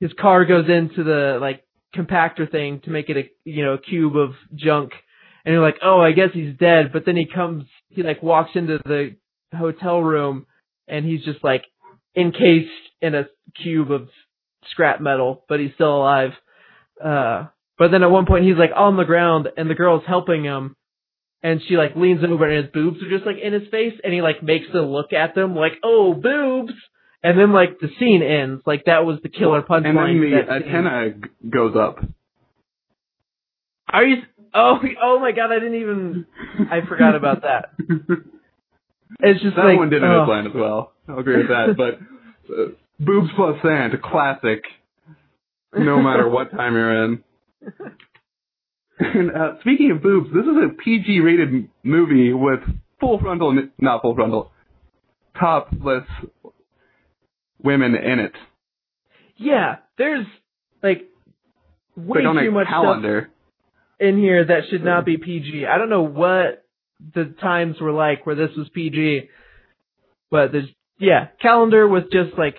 his 0.00 0.12
car 0.20 0.44
goes 0.44 0.68
into 0.68 1.02
the 1.02 1.38
like 1.40 1.64
compactor 1.96 2.50
thing 2.50 2.80
to 2.84 2.90
make 2.90 3.08
it 3.08 3.16
a 3.16 3.30
you 3.44 3.64
know, 3.64 3.74
a 3.74 3.78
cube 3.78 4.16
of 4.16 4.30
junk 4.54 4.92
and 5.44 5.52
you're 5.52 5.62
like, 5.62 5.78
Oh, 5.82 6.00
I 6.00 6.12
guess 6.12 6.28
he's 6.32 6.56
dead, 6.56 6.92
but 6.92 7.04
then 7.06 7.16
he 7.16 7.26
comes 7.26 7.64
he 7.88 8.02
like 8.02 8.22
walks 8.22 8.50
into 8.54 8.78
the 8.84 9.16
hotel 9.56 10.00
room 10.00 10.46
and 10.88 11.04
he's 11.04 11.24
just 11.24 11.42
like 11.42 11.64
encased 12.16 12.70
in 13.00 13.14
a 13.14 13.24
cube 13.62 13.90
of 13.90 14.08
scrap 14.70 15.00
metal, 15.00 15.44
but 15.48 15.60
he's 15.60 15.74
still 15.74 15.96
alive. 15.96 16.30
Uh 17.02 17.46
but 17.78 17.90
then 17.90 18.02
at 18.02 18.10
one 18.10 18.26
point 18.26 18.44
he's 18.44 18.56
like 18.56 18.70
on 18.74 18.96
the 18.96 19.04
ground 19.04 19.48
and 19.56 19.68
the 19.68 19.74
girl's 19.74 20.04
helping 20.06 20.44
him 20.44 20.76
and 21.42 21.60
she 21.66 21.76
like 21.76 21.96
leans 21.96 22.20
over 22.24 22.48
and 22.48 22.64
his 22.64 22.72
boobs 22.72 23.02
are 23.02 23.10
just 23.10 23.26
like 23.26 23.36
in 23.42 23.52
his 23.52 23.68
face 23.70 23.94
and 24.02 24.12
he 24.12 24.22
like 24.22 24.42
makes 24.42 24.66
her 24.72 24.82
look 24.82 25.12
at 25.12 25.34
them 25.34 25.56
like, 25.56 25.72
oh, 25.82 26.14
boobs. 26.14 26.72
And 27.24 27.38
then 27.38 27.52
like 27.52 27.78
the 27.80 27.88
scene 27.98 28.22
ends. 28.22 28.62
Like 28.66 28.84
that 28.86 29.04
was 29.04 29.18
the 29.22 29.28
killer 29.28 29.62
punchline. 29.62 29.86
And 29.86 29.96
then 29.96 30.20
the 30.20 30.42
that 30.46 30.62
scene. 30.62 30.74
antenna 30.74 31.10
goes 31.48 31.76
up. 31.76 32.04
Are 33.88 34.04
you? 34.04 34.16
Oh, 34.54 34.78
oh 35.02 35.20
my 35.20 35.32
god! 35.32 35.52
I 35.52 35.60
didn't 35.60 35.80
even. 35.80 36.26
I 36.70 36.80
forgot 36.88 37.14
about 37.14 37.42
that. 37.42 37.70
It's 39.20 39.42
just 39.42 39.56
that 39.56 39.64
like 39.66 39.76
one 39.76 39.90
did 39.90 40.02
in 40.02 40.08
oh. 40.08 40.24
line 40.24 40.46
as 40.46 40.52
well. 40.54 40.92
I'll 41.06 41.18
agree 41.18 41.36
with 41.36 41.48
that. 41.48 41.76
But 41.76 42.00
uh, 42.52 42.68
boobs 42.98 43.28
plus 43.36 43.56
sand, 43.62 43.92
classic. 44.02 44.64
No 45.74 46.02
matter 46.02 46.28
what 46.28 46.50
time 46.50 46.74
you're 46.74 47.04
in. 47.04 47.22
And 48.98 49.30
uh, 49.30 49.60
speaking 49.60 49.90
of 49.90 50.02
boobs, 50.02 50.28
this 50.32 50.44
is 50.44 50.56
a 50.64 50.82
PG-rated 50.82 51.68
movie 51.82 52.32
with 52.32 52.60
full 53.00 53.18
frontal, 53.18 53.56
not 53.78 54.02
full 54.02 54.14
frontal, 54.14 54.52
topless 55.38 56.04
women 57.62 57.94
in 57.94 58.20
it. 58.20 58.32
Yeah, 59.36 59.76
there's 59.98 60.26
like 60.82 61.08
way 61.96 62.20
like 62.22 62.44
too 62.44 62.52
much 62.52 62.66
stuff 62.68 63.02
in 63.98 64.18
here 64.18 64.44
that 64.44 64.60
should 64.70 64.84
not 64.84 65.04
be 65.04 65.16
PG. 65.16 65.64
I 65.66 65.78
don't 65.78 65.90
know 65.90 66.02
what 66.02 66.64
the 67.14 67.34
times 67.40 67.80
were 67.80 67.92
like 67.92 68.26
where 68.26 68.36
this 68.36 68.50
was 68.56 68.68
PG, 68.74 69.28
but 70.30 70.52
there's 70.52 70.68
yeah, 70.98 71.28
calendar 71.40 71.88
with 71.88 72.04
just 72.12 72.38
like 72.38 72.56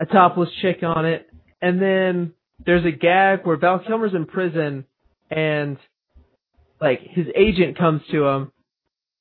a 0.00 0.06
topless 0.06 0.48
chick 0.62 0.82
on 0.82 1.04
it, 1.04 1.28
and 1.60 1.80
then 1.80 2.32
there's 2.64 2.84
a 2.84 2.90
gag 2.90 3.40
where 3.44 3.56
Val 3.56 3.80
Kilmer's 3.80 4.14
in 4.14 4.26
prison 4.26 4.84
and 5.30 5.78
like 6.80 7.00
his 7.02 7.26
agent 7.36 7.78
comes 7.78 8.02
to 8.10 8.26
him 8.26 8.52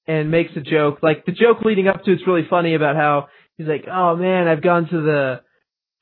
and 0.08 0.32
makes 0.32 0.52
a 0.56 0.62
joke. 0.62 1.00
Like 1.02 1.26
the 1.26 1.32
joke 1.32 1.62
leading 1.64 1.88
up 1.88 2.04
to 2.04 2.12
it's 2.12 2.28
really 2.28 2.48
funny 2.50 2.76
about 2.76 2.96
how 2.96 3.28
he's 3.58 3.68
like, 3.68 3.86
"Oh 3.92 4.16
man, 4.16 4.48
I've 4.48 4.62
gone 4.62 4.88
to 4.90 5.02
the 5.02 5.42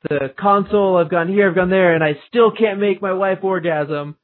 the 0.09 0.33
console, 0.37 0.97
I've 0.97 1.11
gone 1.11 1.27
here, 1.27 1.49
I've 1.49 1.55
gone 1.55 1.69
there, 1.69 1.93
and 1.93 2.03
I 2.03 2.13
still 2.27 2.51
can't 2.51 2.79
make 2.79 3.01
my 3.01 3.13
wife 3.13 3.39
orgasm." 3.43 4.15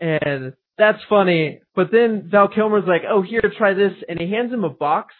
And 0.00 0.52
that's 0.76 1.02
funny. 1.08 1.60
But 1.74 1.90
then 1.90 2.28
Val 2.30 2.48
Kilmer's 2.48 2.86
like, 2.86 3.02
"Oh, 3.08 3.22
here, 3.22 3.42
try 3.56 3.74
this," 3.74 3.94
and 4.08 4.20
he 4.20 4.30
hands 4.30 4.52
him 4.52 4.64
a 4.64 4.70
box 4.70 5.14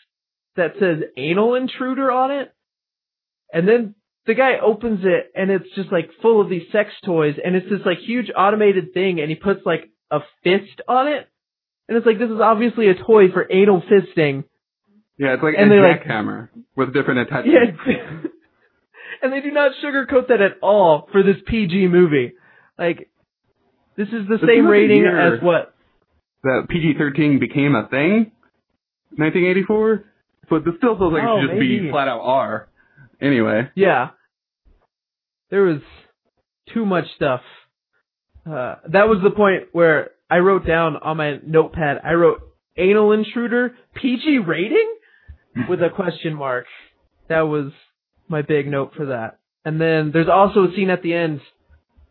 that 0.56 0.74
says 0.78 1.02
"anal 1.16 1.54
intruder" 1.54 2.10
on 2.10 2.30
it. 2.30 2.52
And 3.52 3.66
then 3.66 3.94
the 4.28 4.34
guy 4.34 4.58
opens 4.62 5.00
it, 5.02 5.32
and 5.34 5.50
it's 5.50 5.68
just 5.74 5.90
like 5.90 6.10
full 6.22 6.40
of 6.40 6.48
these 6.48 6.62
sex 6.70 6.90
toys, 7.04 7.34
and 7.44 7.56
it's 7.56 7.68
this 7.68 7.80
like 7.84 7.98
huge 7.98 8.30
automated 8.36 8.92
thing, 8.94 9.18
and 9.20 9.28
he 9.28 9.34
puts 9.34 9.60
like 9.66 9.90
a 10.10 10.20
fist 10.44 10.80
on 10.86 11.08
it, 11.08 11.26
and 11.88 11.96
it's 11.96 12.06
like 12.06 12.18
this 12.20 12.30
is 12.30 12.40
obviously 12.40 12.88
a 12.88 12.94
toy 12.94 13.30
for 13.32 13.50
anal 13.50 13.82
fisting. 13.82 14.44
Yeah, 15.18 15.34
it's 15.34 15.42
like 15.42 15.54
And 15.58 15.72
a 15.72 15.74
they, 15.74 15.80
like- 15.80 16.04
jackhammer 16.04 16.48
with 16.76 16.94
different 16.94 17.20
attachments. 17.28 17.80
Yeah. 17.84 18.20
and 19.22 19.32
they 19.32 19.40
do 19.40 19.50
not 19.50 19.72
sugarcoat 19.84 20.28
that 20.28 20.40
at 20.40 20.58
all 20.62 21.08
for 21.10 21.24
this 21.24 21.36
PG 21.46 21.88
movie. 21.88 22.34
Like, 22.78 23.10
this 23.96 24.06
is 24.08 24.28
the 24.28 24.36
This 24.36 24.46
same 24.48 24.66
is 24.66 24.70
rating 24.70 25.04
as 25.06 25.42
what? 25.42 25.74
the 26.44 26.66
PG-13 26.68 27.40
became 27.40 27.74
a 27.74 27.88
thing, 27.88 28.30
1984. 29.16 30.04
But 30.48 30.64
this 30.64 30.74
still 30.78 30.96
feels 30.96 31.12
like 31.12 31.22
Oh, 31.26 31.38
it 31.38 31.40
should 31.42 31.46
just 31.48 31.56
oh, 31.56 31.60
maybe. 31.60 31.80
be 31.80 31.90
flat 31.90 32.08
out 32.08 32.20
R. 32.22 32.68
Anyway, 33.20 33.68
Yeah. 33.74 34.10
There 35.50 35.62
was 35.62 35.80
too 36.72 36.84
much 36.84 37.04
stuff. 37.16 37.40
Uh, 38.46 38.76
that 38.92 39.08
was 39.08 39.18
the 39.22 39.30
point 39.30 39.64
where 39.72 40.10
I 40.30 40.38
wrote 40.38 40.66
down 40.66 40.96
on 40.96 41.16
my 41.16 41.38
notepad, 41.44 41.98
I 42.04 42.12
wrote 42.12 42.40
anal 42.76 43.12
intruder 43.12 43.74
PG 43.94 44.40
rating 44.46 44.94
with 45.68 45.80
a 45.82 45.90
question 45.90 46.34
mark. 46.34 46.66
That 47.28 47.42
was 47.42 47.72
my 48.28 48.42
big 48.42 48.66
note 48.66 48.92
for 48.96 49.06
that. 49.06 49.38
And 49.64 49.80
then 49.80 50.10
there's 50.12 50.28
also 50.28 50.64
a 50.64 50.72
scene 50.76 50.90
at 50.90 51.02
the 51.02 51.14
end 51.14 51.40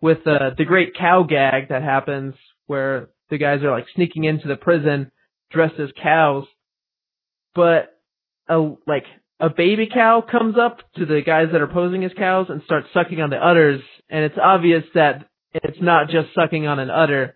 with 0.01 0.19
uh, 0.27 0.51
the 0.57 0.65
great 0.65 0.95
cow 0.95 1.23
gag 1.23 1.69
that 1.69 1.81
happens 1.81 2.35
where 2.67 3.09
the 3.29 3.37
guys 3.37 3.63
are 3.63 3.71
like 3.71 3.85
sneaking 3.95 4.25
into 4.25 4.47
the 4.47 4.55
prison 4.55 5.11
dressed 5.51 5.79
as 5.79 5.89
cows, 6.01 6.45
but 7.55 7.97
a 8.49 8.57
like 8.85 9.05
a 9.39 9.49
baby 9.49 9.87
cow 9.91 10.21
comes 10.29 10.55
up 10.57 10.79
to 10.95 11.05
the 11.05 11.21
guys 11.25 11.47
that 11.51 11.61
are 11.61 11.67
posing 11.67 12.03
as 12.03 12.11
cows 12.17 12.47
and 12.49 12.61
starts 12.65 12.87
sucking 12.93 13.21
on 13.21 13.29
the 13.29 13.37
udders, 13.37 13.81
and 14.09 14.23
it's 14.23 14.37
obvious 14.41 14.83
that 14.95 15.27
it's 15.53 15.81
not 15.81 16.09
just 16.09 16.29
sucking 16.33 16.67
on 16.67 16.79
an 16.79 16.89
udder, 16.89 17.35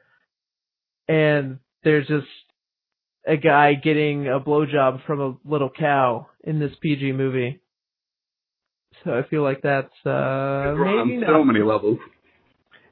and 1.07 1.59
there's 1.83 2.07
just 2.07 2.27
a 3.27 3.37
guy 3.37 3.75
getting 3.75 4.27
a 4.27 4.39
blowjob 4.39 5.05
from 5.05 5.21
a 5.21 5.37
little 5.45 5.69
cow 5.69 6.27
in 6.43 6.59
this 6.59 6.71
PG 6.81 7.11
movie. 7.11 7.61
So 9.03 9.11
I 9.11 9.23
feel 9.27 9.43
like 9.43 9.61
that's 9.61 9.93
uh 10.05 10.73
maybe 10.77 10.97
on 10.99 11.19
not. 11.21 11.29
so 11.29 11.43
many 11.43 11.61
levels. 11.61 11.99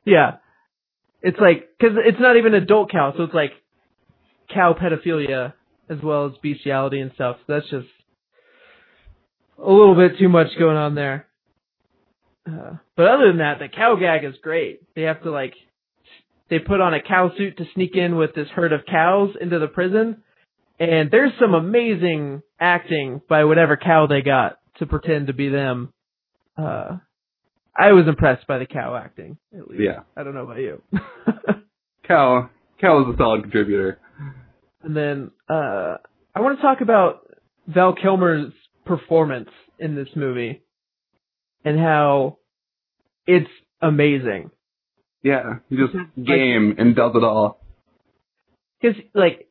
Yeah. 0.05 0.37
It's 1.21 1.37
like, 1.39 1.69
cause 1.81 1.91
it's 1.97 2.19
not 2.19 2.37
even 2.37 2.53
adult 2.53 2.91
cow, 2.91 3.13
so 3.15 3.23
it's 3.23 3.33
like 3.33 3.51
cow 4.53 4.73
pedophilia 4.73 5.53
as 5.89 5.97
well 6.01 6.27
as 6.27 6.33
bestiality 6.41 6.99
and 6.99 7.11
stuff. 7.15 7.37
So 7.45 7.53
that's 7.53 7.69
just 7.69 7.87
a 9.61 9.69
little 9.69 9.95
bit 9.95 10.17
too 10.17 10.29
much 10.29 10.47
going 10.57 10.77
on 10.77 10.95
there. 10.95 11.27
Uh, 12.47 12.77
but 12.95 13.07
other 13.07 13.27
than 13.27 13.37
that, 13.37 13.59
the 13.59 13.67
cow 13.67 13.95
gag 13.99 14.23
is 14.23 14.35
great. 14.41 14.81
They 14.95 15.03
have 15.03 15.23
to 15.23 15.31
like, 15.31 15.53
they 16.49 16.59
put 16.59 16.81
on 16.81 16.93
a 16.93 17.01
cow 17.01 17.31
suit 17.37 17.57
to 17.57 17.65
sneak 17.73 17.95
in 17.95 18.15
with 18.15 18.33
this 18.33 18.47
herd 18.49 18.73
of 18.73 18.81
cows 18.85 19.35
into 19.39 19.59
the 19.59 19.67
prison. 19.67 20.23
And 20.79 21.11
there's 21.11 21.33
some 21.39 21.53
amazing 21.53 22.41
acting 22.59 23.21
by 23.27 23.43
whatever 23.43 23.77
cow 23.77 24.07
they 24.07 24.21
got 24.21 24.59
to 24.77 24.85
pretend 24.85 25.27
to 25.27 25.33
be 25.33 25.49
them. 25.49 25.93
Uh, 26.57 26.97
I 27.77 27.91
was 27.91 28.07
impressed 28.07 28.47
by 28.47 28.57
the 28.57 28.65
cow 28.65 28.95
acting, 28.95 29.37
at 29.53 29.67
least. 29.67 29.83
Yeah. 29.83 30.01
I 30.15 30.23
don't 30.23 30.33
know 30.33 30.43
about 30.43 30.57
you. 30.57 30.81
cow, 32.07 32.49
Cal 32.79 33.01
is 33.01 33.13
a 33.13 33.17
solid 33.17 33.41
contributor. 33.41 33.99
And 34.81 34.95
then 34.95 35.31
uh 35.49 35.97
I 36.33 36.41
want 36.41 36.57
to 36.57 36.61
talk 36.61 36.81
about 36.81 37.27
Val 37.67 37.93
Kilmer's 37.93 38.53
performance 38.85 39.49
in 39.77 39.95
this 39.95 40.09
movie 40.15 40.61
and 41.63 41.79
how 41.79 42.37
it's 43.27 43.49
amazing. 43.81 44.51
Yeah, 45.23 45.55
he 45.69 45.75
just 45.75 45.93
game 46.15 46.75
and 46.77 46.95
does 46.95 47.11
it 47.15 47.23
all. 47.23 47.59
Because 48.81 48.97
like 49.13 49.47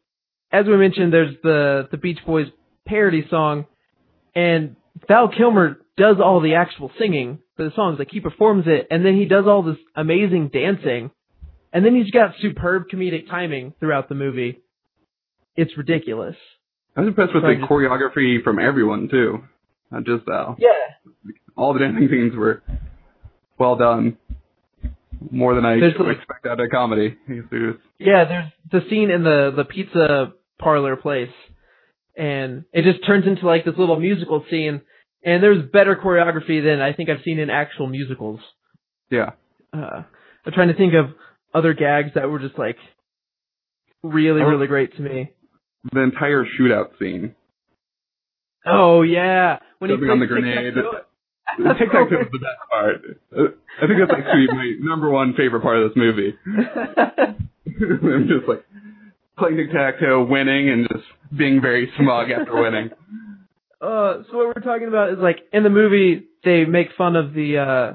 as 0.50 0.66
we 0.66 0.76
mentioned, 0.76 1.12
there's 1.12 1.34
the 1.42 1.88
the 1.90 1.98
Beach 1.98 2.18
Boys 2.26 2.46
parody 2.86 3.24
song, 3.28 3.66
and 4.34 4.76
Val 5.06 5.28
Kilmer 5.28 5.78
does 5.96 6.16
all 6.22 6.40
the 6.40 6.54
actual 6.54 6.90
singing 6.98 7.40
for 7.56 7.64
the 7.64 7.74
songs. 7.74 7.98
Like 7.98 8.10
he 8.10 8.20
performs 8.20 8.64
it, 8.66 8.86
and 8.90 9.04
then 9.04 9.16
he 9.16 9.26
does 9.26 9.44
all 9.46 9.62
this 9.62 9.76
amazing 9.94 10.48
dancing, 10.48 11.10
and 11.72 11.84
then 11.84 11.94
he's 11.94 12.10
got 12.10 12.34
superb 12.40 12.84
comedic 12.92 13.28
timing 13.28 13.74
throughout 13.78 14.08
the 14.08 14.14
movie. 14.14 14.62
It's 15.54 15.76
ridiculous. 15.76 16.36
I 16.98 17.02
was 17.02 17.08
impressed 17.08 17.32
with 17.32 17.44
the 17.44 17.64
choreography 17.64 18.42
from 18.42 18.58
everyone 18.58 19.08
too, 19.08 19.44
not 19.92 20.02
just 20.04 20.24
Val. 20.26 20.56
Yeah. 20.58 20.68
All 21.56 21.72
the 21.72 21.78
dancing 21.78 22.08
scenes 22.10 22.34
were 22.34 22.60
well 23.56 23.76
done. 23.76 24.16
More 25.30 25.54
than 25.54 25.64
I 25.64 25.78
There's 25.78 25.94
would 25.98 26.08
like- 26.08 26.16
expect 26.18 26.46
out 26.46 26.58
of 26.58 26.66
a 26.66 26.68
comedy. 26.68 27.16
I 27.28 27.32
guess 27.34 27.44
it 27.52 27.56
was- 27.56 27.76
Yeah, 27.98 28.24
there's 28.24 28.52
the 28.72 28.88
scene 28.90 29.10
in 29.12 29.22
the 29.22 29.52
the 29.54 29.64
pizza 29.64 30.32
parlor 30.58 30.96
place, 30.96 31.30
and 32.16 32.64
it 32.72 32.82
just 32.82 33.06
turns 33.06 33.26
into 33.26 33.46
like 33.46 33.64
this 33.64 33.76
little 33.78 33.98
musical 34.00 34.44
scene. 34.50 34.80
And 35.24 35.40
there's 35.42 35.62
better 35.70 35.94
choreography 35.96 36.62
than 36.64 36.80
I 36.80 36.92
think 36.92 37.10
I've 37.10 37.22
seen 37.24 37.38
in 37.38 37.48
actual 37.50 37.86
musicals. 37.88 38.40
Yeah. 39.10 39.30
Uh, 39.72 40.02
I'm 40.46 40.52
trying 40.52 40.68
to 40.68 40.74
think 40.74 40.94
of 40.94 41.10
other 41.54 41.74
gags 41.74 42.10
that 42.14 42.28
were 42.30 42.38
just 42.40 42.58
like 42.58 42.76
really, 44.02 44.42
really 44.42 44.66
great 44.66 44.94
to 44.96 45.02
me. 45.02 45.32
The 45.92 46.00
entire 46.00 46.44
shootout 46.44 46.98
scene. 46.98 47.34
Oh 48.66 49.02
yeah, 49.02 49.58
when 49.78 49.90
he 49.90 49.96
Jumping 49.96 50.10
on 50.10 50.20
the 50.20 50.26
grenade. 50.26 50.74
tic 50.74 51.78
tac 51.78 51.92
toe 51.92 52.16
was 52.18 52.28
the 52.30 52.38
best 52.38 52.70
part. 52.70 53.02
I 53.82 53.86
think 53.86 53.98
that's 54.00 54.12
actually 54.18 54.46
my 54.48 54.74
number 54.80 55.10
one 55.10 55.34
favorite 55.34 55.62
part 55.62 55.78
of 55.78 55.88
this 55.90 55.96
movie. 55.96 56.34
I'm 56.46 58.28
just 58.28 58.48
like 58.48 58.64
playing 59.38 59.56
tic 59.56 59.72
tac 59.72 60.00
toe, 60.00 60.24
winning, 60.28 60.68
and 60.68 60.88
just 60.92 61.04
being 61.36 61.60
very 61.60 61.90
smug 61.98 62.30
after 62.30 62.60
winning. 62.60 62.90
Uh, 63.80 64.24
so 64.28 64.36
what 64.38 64.46
we're 64.48 64.62
talking 64.62 64.88
about 64.88 65.12
is 65.12 65.18
like 65.20 65.36
in 65.52 65.62
the 65.62 65.70
movie 65.70 66.24
they 66.42 66.64
make 66.64 66.88
fun 66.98 67.14
of 67.14 67.32
the 67.32 67.58
uh 67.58 67.92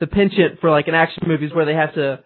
the 0.00 0.06
penchant 0.06 0.60
for 0.62 0.70
like 0.70 0.88
in 0.88 0.94
action 0.94 1.24
movies 1.26 1.50
where 1.52 1.66
they 1.66 1.74
have 1.74 1.92
to 1.92 2.20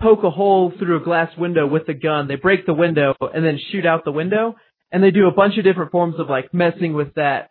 poke 0.00 0.24
a 0.24 0.30
hole 0.30 0.72
through 0.78 0.96
a 1.00 1.04
glass 1.04 1.30
window 1.36 1.66
with 1.66 1.88
a 1.88 1.94
gun. 1.94 2.26
They 2.28 2.36
break 2.36 2.66
the 2.66 2.74
window 2.74 3.14
and 3.20 3.44
then 3.44 3.58
shoot 3.70 3.86
out 3.86 4.04
the 4.04 4.12
window, 4.12 4.56
and 4.90 5.02
they 5.02 5.10
do 5.10 5.26
a 5.28 5.32
bunch 5.32 5.58
of 5.58 5.64
different 5.64 5.92
forms 5.92 6.16
of 6.18 6.28
like 6.28 6.52
messing 6.52 6.94
with 6.94 7.14
that 7.14 7.50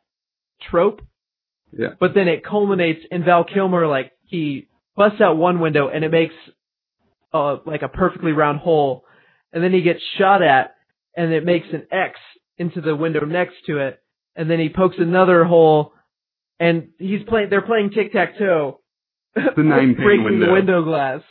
trope. 0.69 1.01
Yeah. 1.77 1.89
But 1.99 2.13
then 2.15 2.27
it 2.27 2.43
culminates 2.43 3.01
in 3.11 3.23
Val 3.23 3.43
Kilmer 3.45 3.87
like 3.87 4.11
he 4.25 4.67
busts 4.95 5.21
out 5.21 5.37
one 5.37 5.59
window 5.59 5.87
and 5.87 6.03
it 6.03 6.09
makes 6.11 6.33
uh 7.33 7.57
like 7.65 7.83
a 7.83 7.87
perfectly 7.87 8.31
round 8.31 8.59
hole, 8.59 9.05
and 9.53 9.63
then 9.63 9.71
he 9.71 9.81
gets 9.81 9.99
shot 10.17 10.41
at 10.41 10.75
and 11.15 11.31
it 11.31 11.45
makes 11.45 11.67
an 11.71 11.87
X 11.91 12.19
into 12.57 12.81
the 12.81 12.95
window 12.95 13.25
next 13.25 13.55
to 13.67 13.77
it, 13.79 14.01
and 14.35 14.49
then 14.49 14.59
he 14.59 14.69
pokes 14.69 14.95
another 14.99 15.43
hole, 15.45 15.93
and 16.59 16.89
he's 16.97 17.21
playing. 17.27 17.49
They're 17.49 17.61
playing 17.61 17.91
tic 17.91 18.11
tac 18.13 18.37
toe, 18.37 18.79
The 19.35 19.63
nine 19.63 19.93
breaking 19.95 20.25
the 20.39 20.47
window. 20.47 20.53
window 20.53 20.83
glass, 20.83 21.21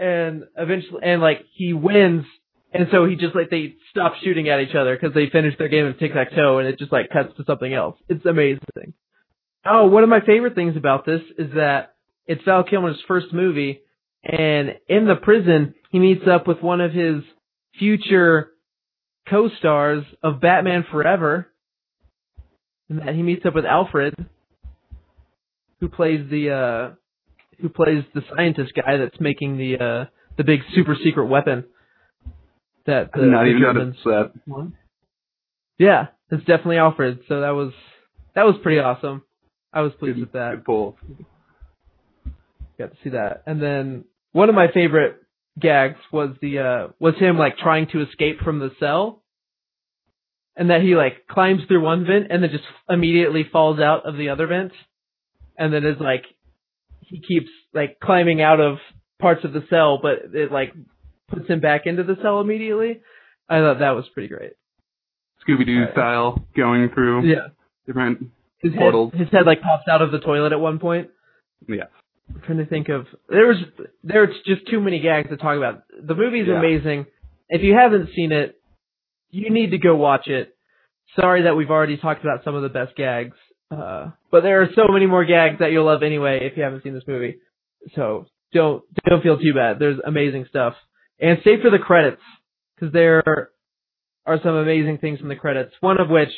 and 0.00 0.44
eventually, 0.56 1.00
and 1.02 1.20
like 1.20 1.44
he 1.54 1.72
wins, 1.72 2.24
and 2.72 2.88
so 2.90 3.06
he 3.06 3.16
just 3.16 3.34
like 3.34 3.50
they 3.50 3.74
stop 3.90 4.14
shooting 4.22 4.48
at 4.48 4.60
each 4.60 4.74
other 4.74 4.96
because 4.96 5.14
they 5.14 5.28
finished 5.30 5.58
their 5.58 5.68
game 5.68 5.86
of 5.86 5.98
tic 5.98 6.12
tac 6.12 6.34
toe, 6.34 6.58
and 6.58 6.68
it 6.68 6.78
just 6.78 6.92
like 6.92 7.10
cuts 7.10 7.36
to 7.36 7.44
something 7.44 7.72
else. 7.72 7.96
It's 8.08 8.24
amazing. 8.24 8.94
Oh, 9.64 9.86
one 9.86 10.02
of 10.02 10.08
my 10.08 10.20
favorite 10.20 10.54
things 10.54 10.76
about 10.76 11.04
this 11.06 11.22
is 11.38 11.52
that 11.54 11.94
it's 12.26 12.42
Val 12.44 12.64
Kilmer's 12.64 13.00
first 13.08 13.32
movie, 13.32 13.80
and 14.22 14.74
in 14.88 15.06
the 15.06 15.16
prison 15.16 15.74
he 15.90 15.98
meets 15.98 16.26
up 16.30 16.46
with 16.46 16.60
one 16.62 16.80
of 16.80 16.92
his 16.92 17.22
future 17.78 18.50
co-stars 19.28 20.04
of 20.22 20.40
Batman 20.40 20.84
Forever. 20.90 21.48
And 22.88 23.00
that 23.00 23.14
he 23.14 23.22
meets 23.22 23.44
up 23.44 23.54
with 23.54 23.64
Alfred, 23.64 24.14
who 25.80 25.88
plays 25.88 26.30
the 26.30 26.50
uh 26.50 26.94
who 27.60 27.68
plays 27.68 28.04
the 28.14 28.22
scientist 28.34 28.72
guy 28.74 28.96
that's 28.96 29.20
making 29.20 29.58
the 29.58 29.78
uh 29.78 30.04
the 30.36 30.44
big 30.44 30.60
super 30.74 30.96
secret 31.02 31.26
weapon 31.26 31.64
that 32.86 33.10
the, 33.12 33.22
not 33.22 33.46
even 33.46 33.62
notice 33.62 33.96
that. 34.04 34.32
Yeah, 35.78 36.06
it's 36.30 36.44
definitely 36.44 36.78
Alfred. 36.78 37.20
So 37.28 37.40
that 37.40 37.50
was 37.50 37.72
that 38.34 38.44
was 38.44 38.56
pretty 38.62 38.78
awesome. 38.78 39.22
I 39.72 39.82
was 39.82 39.92
pleased 39.98 40.18
with 40.18 40.32
that. 40.32 40.56
Good 40.56 40.64
pull. 40.64 40.96
Got 42.78 42.92
to 42.92 42.96
see 43.02 43.10
that. 43.10 43.42
And 43.46 43.60
then 43.60 44.04
one 44.32 44.48
of 44.48 44.54
my 44.54 44.68
favorite 44.72 45.16
gags 45.58 45.98
was 46.12 46.36
the 46.40 46.58
uh 46.58 46.88
was 46.98 47.14
him 47.16 47.38
like 47.38 47.58
trying 47.58 47.88
to 47.88 48.02
escape 48.02 48.40
from 48.40 48.58
the 48.58 48.70
cell. 48.78 49.22
And 50.58 50.70
that 50.70 50.80
he 50.80 50.94
like 50.94 51.26
climbs 51.28 51.62
through 51.68 51.82
one 51.82 52.06
vent 52.06 52.28
and 52.30 52.42
then 52.42 52.50
just 52.50 52.64
immediately 52.88 53.44
falls 53.50 53.78
out 53.78 54.08
of 54.08 54.16
the 54.16 54.30
other 54.30 54.46
vent. 54.46 54.72
And 55.58 55.72
then 55.72 55.84
is 55.84 56.00
like 56.00 56.24
he 57.06 57.20
keeps 57.20 57.48
like 57.74 57.98
climbing 58.00 58.40
out 58.42 58.60
of 58.60 58.78
parts 59.20 59.44
of 59.44 59.52
the 59.52 59.64
cell 59.70 59.98
but 60.02 60.34
it 60.34 60.52
like 60.52 60.72
puts 61.28 61.48
him 61.48 61.60
back 61.60 61.82
into 61.86 62.02
the 62.04 62.16
cell 62.22 62.40
immediately. 62.40 63.00
I 63.48 63.58
thought 63.60 63.78
that 63.80 63.90
was 63.96 64.04
pretty 64.12 64.28
great. 64.28 64.52
Scooby 65.46 65.64
Doo 65.66 65.80
Right. 65.80 65.88
Uh, 65.88 65.92
style 65.92 66.46
going 66.56 66.88
through 66.90 67.26
Yeah. 67.26 67.48
different. 67.86 68.26
His 68.60 68.72
head, 68.72 68.80
Portals. 68.80 69.12
his 69.14 69.28
head 69.30 69.46
like 69.46 69.60
pops 69.60 69.86
out 69.88 70.02
of 70.02 70.10
the 70.10 70.18
toilet 70.18 70.52
at 70.52 70.60
one 70.60 70.78
point. 70.78 71.10
Yeah. 71.68 71.84
I'm 72.34 72.40
trying 72.42 72.58
to 72.58 72.66
think 72.66 72.88
of 72.88 73.06
there 73.28 73.46
was 73.46 73.56
there's 74.02 74.34
just 74.44 74.66
too 74.68 74.80
many 74.80 75.00
gags 75.00 75.28
to 75.30 75.36
talk 75.36 75.56
about. 75.56 75.82
The 76.00 76.14
movie's 76.14 76.48
Yeah. 76.48 76.58
amazing. 76.58 77.06
If 77.48 77.62
you 77.62 77.74
haven't 77.74 78.10
seen 78.16 78.32
it, 78.32 78.56
you 79.30 79.50
need 79.50 79.70
to 79.70 79.78
go 79.78 79.94
watch 79.94 80.26
it. 80.26 80.52
Sorry 81.14 81.42
that 81.42 81.54
we've 81.56 81.70
already 81.70 81.96
talked 81.96 82.22
about 82.22 82.42
some 82.44 82.54
of 82.56 82.62
the 82.62 82.68
best 82.68 82.96
gags, 82.96 83.36
uh, 83.70 84.10
but 84.30 84.42
there 84.42 84.62
are 84.62 84.68
so 84.74 84.88
many 84.88 85.06
more 85.06 85.24
gags 85.24 85.58
that 85.60 85.72
you'll 85.72 85.86
love 85.86 86.02
anyway 86.02 86.40
if 86.42 86.56
you 86.56 86.62
haven't 86.62 86.82
seen 86.82 86.94
this 86.94 87.06
movie. 87.06 87.38
So 87.94 88.26
don't 88.52 88.82
don't 89.08 89.22
feel 89.22 89.38
too 89.38 89.54
bad. 89.54 89.78
There's 89.78 89.98
amazing 90.04 90.46
stuff, 90.48 90.74
and 91.20 91.38
stay 91.40 91.60
for 91.60 91.70
the 91.70 91.78
credits 91.78 92.22
because 92.74 92.92
there 92.92 93.50
are 94.24 94.40
some 94.42 94.54
amazing 94.54 94.98
things 94.98 95.20
in 95.20 95.28
the 95.28 95.36
credits. 95.36 95.72
One 95.80 96.00
of 96.00 96.08
which 96.08 96.32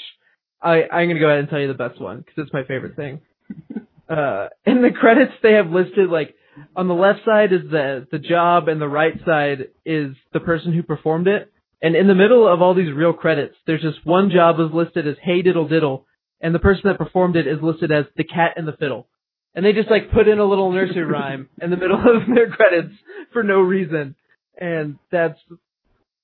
I 0.62 0.82
I'm 0.90 1.08
gonna 1.08 1.20
go 1.20 1.28
ahead 1.28 1.40
and 1.40 1.48
tell 1.48 1.60
you 1.60 1.68
the 1.68 1.74
best 1.74 2.00
one 2.00 2.18
because 2.18 2.34
it's 2.36 2.52
my 2.52 2.64
favorite 2.64 2.96
thing 2.96 3.20
uh, 4.08 4.48
in 4.66 4.82
the 4.82 4.90
credits 4.90 5.32
they 5.42 5.52
have 5.52 5.70
listed 5.70 6.10
like 6.10 6.34
on 6.76 6.88
the 6.88 6.94
left 6.94 7.20
side 7.24 7.52
is 7.52 7.70
the 7.70 8.06
the 8.10 8.18
job 8.18 8.68
and 8.68 8.80
the 8.80 8.88
right 8.88 9.14
side 9.24 9.68
is 9.84 10.14
the 10.32 10.40
person 10.40 10.72
who 10.72 10.82
performed 10.82 11.28
it. 11.28 11.52
And 11.80 11.94
in 11.94 12.08
the 12.08 12.14
middle 12.14 12.52
of 12.52 12.60
all 12.60 12.74
these 12.74 12.92
real 12.92 13.12
credits, 13.12 13.54
there's 13.66 13.82
just 13.82 14.04
one 14.04 14.30
job 14.30 14.58
is 14.58 14.74
listed 14.74 15.06
as 15.06 15.14
Hey 15.22 15.42
Diddle 15.42 15.68
Diddle, 15.68 16.06
and 16.40 16.54
the 16.54 16.58
person 16.58 16.82
that 16.84 16.98
performed 16.98 17.36
it 17.36 17.46
is 17.46 17.58
listed 17.62 17.90
as 17.90 18.04
the 18.16 18.24
cat 18.24 18.52
and 18.56 18.66
the 18.66 18.72
fiddle. 18.72 19.06
And 19.54 19.64
they 19.64 19.72
just 19.72 19.90
like 19.90 20.12
put 20.12 20.28
in 20.28 20.38
a 20.38 20.44
little 20.44 20.70
nursery 20.72 21.02
rhyme 21.04 21.48
in 21.60 21.70
the 21.70 21.76
middle 21.76 21.98
of 21.98 22.22
their 22.32 22.48
credits 22.50 22.94
for 23.32 23.42
no 23.42 23.60
reason. 23.60 24.14
And 24.60 24.98
that's 25.10 25.38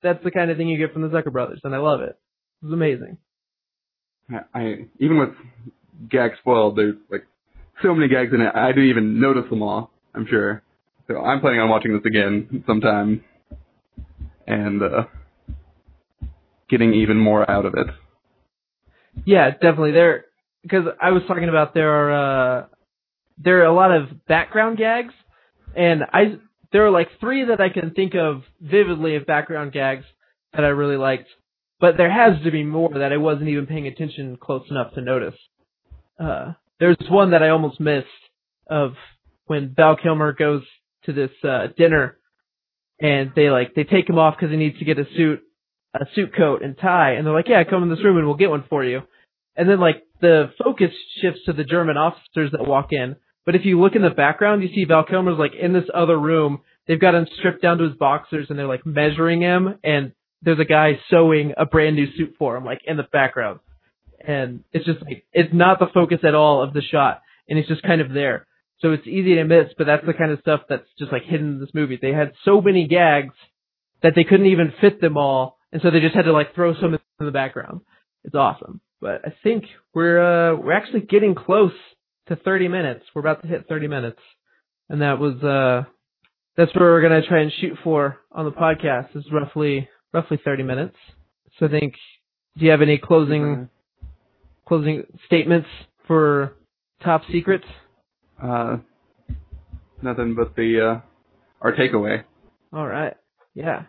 that's 0.03 0.22
the 0.22 0.31
kind 0.31 0.50
of 0.50 0.57
thing 0.57 0.68
you 0.68 0.79
get 0.79 0.92
from 0.92 1.03
the 1.03 1.09
Zucker 1.09 1.33
brothers, 1.33 1.61
and 1.64 1.74
I 1.74 1.79
love 1.79 2.00
it. 2.00 2.18
It's 2.62 2.72
amazing. 2.72 3.16
I, 4.31 4.40
I 4.55 4.74
even 4.98 5.18
with 5.18 5.31
gag 6.11 6.33
spoiled, 6.40 6.77
there's 6.77 6.96
like 7.11 7.27
so 7.83 7.94
many 7.94 8.09
gags 8.09 8.33
in 8.33 8.40
it. 8.40 8.55
I 8.55 8.68
didn't 8.68 8.90
even 8.90 9.20
notice 9.20 9.48
them 9.50 9.62
all. 9.62 9.90
I'm 10.14 10.27
sure. 10.29 10.62
So 11.09 11.20
I'm 11.20 11.40
planning 11.40 11.61
on 11.61 11.68
watching 11.68 11.92
this 11.92 12.05
again 12.07 12.64
sometime, 12.66 13.24
and 14.46 14.83
uh, 14.83 15.05
getting 16.68 16.94
even 16.94 17.18
more 17.18 17.48
out 17.50 17.66
of 17.66 17.74
it. 17.74 17.87
Yeah, 19.24 19.50
definitely. 19.50 19.92
There, 19.92 20.24
because 20.62 20.85
I 21.00 21.11
was 21.11 21.22
talking 21.27 21.48
about 21.48 21.74
there 21.74 21.90
are 21.90 22.61
uh, 22.62 22.66
there 23.38 23.61
are 23.61 23.64
a 23.66 23.74
lot 23.74 23.90
of 23.92 24.27
background 24.27 24.79
gags, 24.79 25.14
and 25.77 26.03
I 26.12 26.37
there 26.72 26.87
are 26.87 26.90
like 26.90 27.09
three 27.20 27.44
that 27.46 27.61
I 27.61 27.68
can 27.68 27.92
think 27.92 28.14
of 28.14 28.42
vividly 28.61 29.16
of 29.16 29.27
background 29.27 29.72
gags 29.72 30.05
that 30.53 30.64
I 30.64 30.68
really 30.68 30.96
liked, 30.96 31.29
but 31.81 31.96
there 31.96 32.11
has 32.11 32.42
to 32.44 32.50
be 32.50 32.64
more 32.64 32.90
that 32.94 33.12
I 33.12 33.16
wasn't 33.16 33.48
even 33.48 33.66
paying 33.66 33.87
attention 33.87 34.37
close 34.37 34.64
enough 34.70 34.94
to 34.94 35.00
notice. 35.00 35.35
Uh, 36.18 36.53
there's 36.81 36.96
one 37.09 37.31
that 37.31 37.42
I 37.42 37.50
almost 37.50 37.81
missed 37.81 38.07
of 38.68 38.94
when 39.46 39.74
Val 39.77 39.96
Kilmer 39.96 40.33
goes 40.33 40.62
to 41.05 41.12
this 41.12 41.31
uh, 41.42 41.68
dinner, 41.77 42.18
and 43.00 43.33
they 43.37 43.50
like 43.50 43.74
they 43.74 43.85
take 43.85 44.09
him 44.09 44.18
off 44.18 44.35
because 44.37 44.50
he 44.50 44.57
needs 44.57 44.79
to 44.79 44.85
get 44.85 44.98
a 44.98 45.07
suit 45.16 45.42
a 45.94 46.07
suit 46.14 46.35
coat 46.37 46.62
and 46.62 46.76
tie, 46.76 47.12
and 47.12 47.26
they're 47.26 47.35
like, 47.35 47.48
"Yeah, 47.48 47.64
come 47.64 47.83
in 47.83 47.88
this 47.88 48.04
room 48.04 48.16
and 48.16 48.26
we'll 48.26 48.37
get 48.37 48.50
one 48.50 48.64
for 48.68 48.85
you." 48.85 49.02
And 49.57 49.68
then 49.68 49.78
like 49.80 50.02
the 50.20 50.52
focus 50.62 50.90
shifts 51.20 51.40
to 51.46 51.52
the 51.52 51.64
German 51.64 51.96
officers 51.96 52.50
that 52.52 52.66
walk 52.66 52.88
in, 52.92 53.16
but 53.46 53.54
if 53.54 53.64
you 53.64 53.80
look 53.80 53.94
in 53.94 54.02
the 54.02 54.11
background, 54.11 54.62
you 54.62 54.68
see 54.74 54.85
Val 54.85 55.04
Kilmer's 55.04 55.38
like 55.38 55.54
in 55.54 55.72
this 55.72 55.88
other 55.92 56.18
room. 56.18 56.61
They've 56.87 57.00
got 57.00 57.14
him 57.14 57.26
stripped 57.38 57.62
down 57.62 57.78
to 57.78 57.85
his 57.85 57.96
boxers, 57.96 58.48
and 58.50 58.59
they're 58.59 58.66
like 58.66 58.85
measuring 58.85 59.40
him, 59.40 59.78
and 59.83 60.12
there's 60.42 60.61
a 60.61 60.64
guy 60.64 60.98
sewing 61.11 61.54
a 61.57 61.64
brand 61.64 61.96
new 61.96 62.07
suit 62.16 62.35
for 62.38 62.57
him, 62.57 62.64
like 62.64 62.83
in 62.87 62.96
the 62.96 63.04
background, 63.04 63.61
and 64.26 64.64
it's 64.72 64.85
just 64.85 65.02
like 65.02 65.24
it's 65.33 65.54
not 65.54 65.78
the 65.78 65.87
focus 65.92 66.18
at 66.24 66.35
all 66.35 66.62
of 66.62 66.72
the 66.72 66.83
shot, 66.83 67.22
and 67.48 67.59
it's 67.59 67.68
just 67.68 67.83
kind 67.83 68.00
of 68.00 68.12
there. 68.12 68.46
So 68.80 68.92
it's 68.92 69.07
easy 69.07 69.37
to 69.37 69.44
miss, 69.44 69.68
but 69.78 69.87
that's 69.87 70.04
the 70.04 70.12
kind 70.12 70.33
of 70.33 70.40
stuff 70.40 70.62
that's 70.68 70.88
just 70.98 71.12
like 71.12 71.22
hidden 71.22 71.54
in 71.54 71.61
this 71.61 71.74
movie. 71.74 71.98
They 72.00 72.12
had 72.12 72.33
so 72.44 72.61
many 72.61 72.87
gags 72.87 73.35
that 74.02 74.12
they 74.14 74.24
couldn't 74.24 74.46
even 74.46 74.74
fit 74.80 75.00
them 75.00 75.16
all, 75.16 75.59
and 75.75 75.83
so 75.83 75.91
they 75.91 75.99
just 76.01 76.15
had 76.15 76.25
to 76.25 76.33
like 76.33 76.55
throw 76.55 76.73
some 76.81 76.95
in 76.95 77.27
the 77.27 77.33
background. 77.33 77.81
It's 78.23 78.35
awesome. 78.37 78.81
But 79.01 79.23
I 79.27 79.35
think 79.43 79.65
we're 79.93 80.53
uh 80.53 80.57
we're 80.57 80.73
actually 80.73 81.01
getting 81.01 81.35
close 81.35 81.73
to 82.29 82.37
30 82.37 82.69
minutes. 82.69 83.05
We're 83.15 83.21
about 83.21 83.43
to 83.43 83.49
hit 83.49 83.67
30 83.69 83.89
minutes, 83.89 84.21
and 84.89 85.03
that 85.03 85.19
was 85.19 85.35
uh 85.43 85.91
that's 86.57 86.75
where 86.77 86.93
we're 86.93 87.03
gonna 87.03 87.27
try 87.27 87.41
and 87.41 87.53
shoot 87.61 87.77
for 87.83 88.19
on 88.31 88.45
the 88.45 88.53
podcast 88.53 89.15
is 89.17 89.25
roughly 89.33 89.89
roughly 90.13 90.39
30 90.43 90.63
minutes. 90.63 90.97
So 91.59 91.67
I 91.67 91.69
think 91.69 91.95
do 92.57 92.65
you 92.65 92.71
have 92.71 92.81
any 92.81 92.97
closing 92.97 93.69
closing 94.67 95.03
statements 95.27 95.69
for 96.07 96.55
Top 97.03 97.23
secrets? 97.31 97.67
Uh, 98.43 98.79
nothing 100.01 100.35
but 100.35 100.55
the 100.57 100.81
uh, 100.81 101.01
our 101.61 101.75
takeaway. 101.75 102.23
All 102.73 102.87
right. 102.87 103.15
Yeah. 103.55 103.83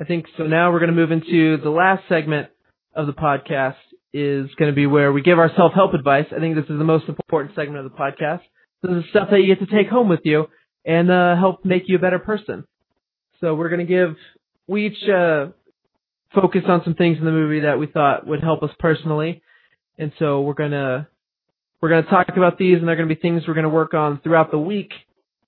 I 0.00 0.04
think 0.04 0.26
so 0.38 0.44
now 0.44 0.72
we're 0.72 0.78
going 0.78 0.90
to 0.90 0.96
move 0.96 1.12
into 1.12 1.58
the 1.58 1.68
last 1.68 2.04
segment 2.08 2.48
of 2.94 3.06
the 3.06 3.12
podcast 3.12 3.76
is 4.12 4.48
going 4.58 4.70
to 4.70 4.74
be 4.74 4.86
where 4.86 5.12
we 5.12 5.20
give 5.20 5.38
our 5.38 5.50
self-help 5.54 5.92
advice. 5.92 6.24
I 6.34 6.40
think 6.40 6.56
this 6.56 6.64
is 6.64 6.78
the 6.78 6.84
most 6.84 7.08
important 7.08 7.54
segment 7.54 7.84
of 7.84 7.92
the 7.92 7.96
podcast. 7.96 8.40
This 8.82 8.92
is 8.92 9.04
stuff 9.10 9.28
that 9.30 9.40
you 9.40 9.54
get 9.54 9.64
to 9.64 9.72
take 9.72 9.90
home 9.90 10.08
with 10.08 10.20
you 10.24 10.46
and 10.86 11.10
uh, 11.10 11.36
help 11.36 11.64
make 11.66 11.82
you 11.86 11.96
a 11.96 12.00
better 12.00 12.18
person. 12.18 12.64
So 13.40 13.54
we're 13.54 13.68
going 13.68 13.86
to 13.86 13.92
give 13.92 14.16
we 14.66 14.86
each 14.86 15.08
uh, 15.08 15.48
focus 16.34 16.62
on 16.66 16.82
some 16.84 16.94
things 16.94 17.18
in 17.18 17.24
the 17.24 17.30
movie 17.30 17.60
that 17.60 17.78
we 17.78 17.86
thought 17.86 18.26
would 18.26 18.40
help 18.40 18.62
us 18.62 18.70
personally, 18.78 19.42
and 19.98 20.12
so 20.18 20.42
we're 20.42 20.54
gonna 20.54 21.08
we're 21.82 21.88
gonna 21.88 22.02
talk 22.04 22.28
about 22.36 22.56
these, 22.56 22.78
and 22.78 22.86
they're 22.86 22.94
gonna 22.94 23.08
be 23.08 23.16
things 23.16 23.42
we're 23.48 23.54
gonna 23.54 23.68
work 23.68 23.94
on 23.94 24.20
throughout 24.20 24.52
the 24.52 24.58
week. 24.58 24.92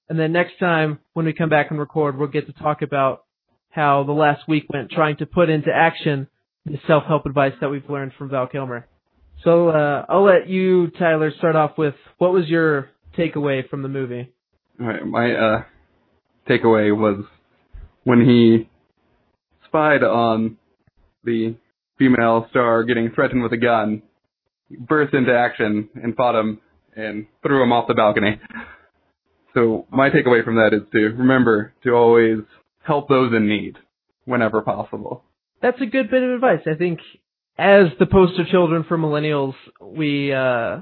And 0.08 0.18
then 0.18 0.32
next 0.32 0.58
time 0.58 0.98
when 1.12 1.24
we 1.24 1.32
come 1.32 1.48
back 1.48 1.70
and 1.70 1.78
record, 1.78 2.18
we'll 2.18 2.28
get 2.28 2.46
to 2.46 2.52
talk 2.52 2.82
about 2.82 3.24
how 3.72 4.04
the 4.04 4.12
last 4.12 4.46
week 4.46 4.66
went 4.72 4.90
trying 4.90 5.16
to 5.16 5.26
put 5.26 5.48
into 5.48 5.70
action 5.74 6.28
the 6.66 6.78
self-help 6.86 7.26
advice 7.26 7.54
that 7.60 7.70
we've 7.70 7.88
learned 7.88 8.12
from 8.16 8.28
Val 8.28 8.46
Kilmer. 8.46 8.86
So 9.42 9.70
uh, 9.70 10.04
I'll 10.08 10.24
let 10.24 10.48
you, 10.48 10.90
Tyler, 10.90 11.32
start 11.38 11.56
off 11.56 11.76
with 11.76 11.94
what 12.18 12.32
was 12.32 12.46
your 12.48 12.90
takeaway 13.18 13.68
from 13.68 13.82
the 13.82 13.88
movie? 13.88 14.32
My 14.78 15.32
uh, 15.32 15.62
takeaway 16.48 16.96
was 16.96 17.24
when 18.04 18.24
he 18.24 18.68
spied 19.66 20.02
on 20.02 20.58
the 21.24 21.56
female 21.98 22.46
star 22.50 22.84
getting 22.84 23.10
threatened 23.14 23.42
with 23.42 23.52
a 23.52 23.56
gun, 23.56 24.02
burst 24.70 25.14
into 25.14 25.32
action 25.34 25.88
and 25.94 26.14
fought 26.14 26.38
him 26.38 26.60
and 26.94 27.26
threw 27.42 27.62
him 27.62 27.72
off 27.72 27.88
the 27.88 27.94
balcony. 27.94 28.40
So 29.54 29.86
my 29.90 30.10
takeaway 30.10 30.44
from 30.44 30.56
that 30.56 30.70
is 30.72 30.82
to 30.92 30.98
remember 30.98 31.72
to 31.84 31.90
always 31.90 32.38
help 32.84 33.08
those 33.08 33.32
in 33.32 33.48
need 33.48 33.76
whenever 34.24 34.62
possible. 34.62 35.24
That's 35.60 35.80
a 35.80 35.86
good 35.86 36.10
bit 36.10 36.22
of 36.22 36.30
advice. 36.30 36.60
I 36.66 36.74
think 36.74 37.00
as 37.58 37.86
the 37.98 38.06
poster 38.06 38.44
children 38.50 38.84
for 38.88 38.98
millennials, 38.98 39.54
we 39.80 40.32
uh 40.32 40.80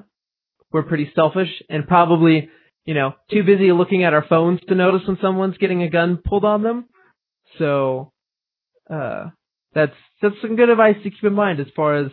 we're 0.73 0.85
pretty 0.85 1.11
selfish 1.15 1.51
and 1.69 1.87
probably, 1.87 2.49
you 2.85 2.95
know, 2.95 3.15
too 3.31 3.43
busy 3.43 3.73
looking 3.73 4.05
at 4.05 4.15
our 4.15 4.25
phones 4.27 4.61
to 4.69 4.75
notice 4.75 5.07
when 5.07 5.19
someone's 5.21 5.59
getting 5.59 5.83
a 5.83 5.91
gun 5.91 6.19
pulled 6.25 6.45
on 6.45 6.63
them. 6.63 6.87
So 7.59 8.13
uh 8.89 9.27
that's 9.75 9.97
that's 10.23 10.37
some 10.43 10.57
good 10.57 10.71
advice 10.71 10.97
to 11.03 11.11
keep 11.11 11.25
in 11.25 11.35
mind 11.35 11.61
as 11.61 11.67
far 11.77 11.97
as 11.97 12.11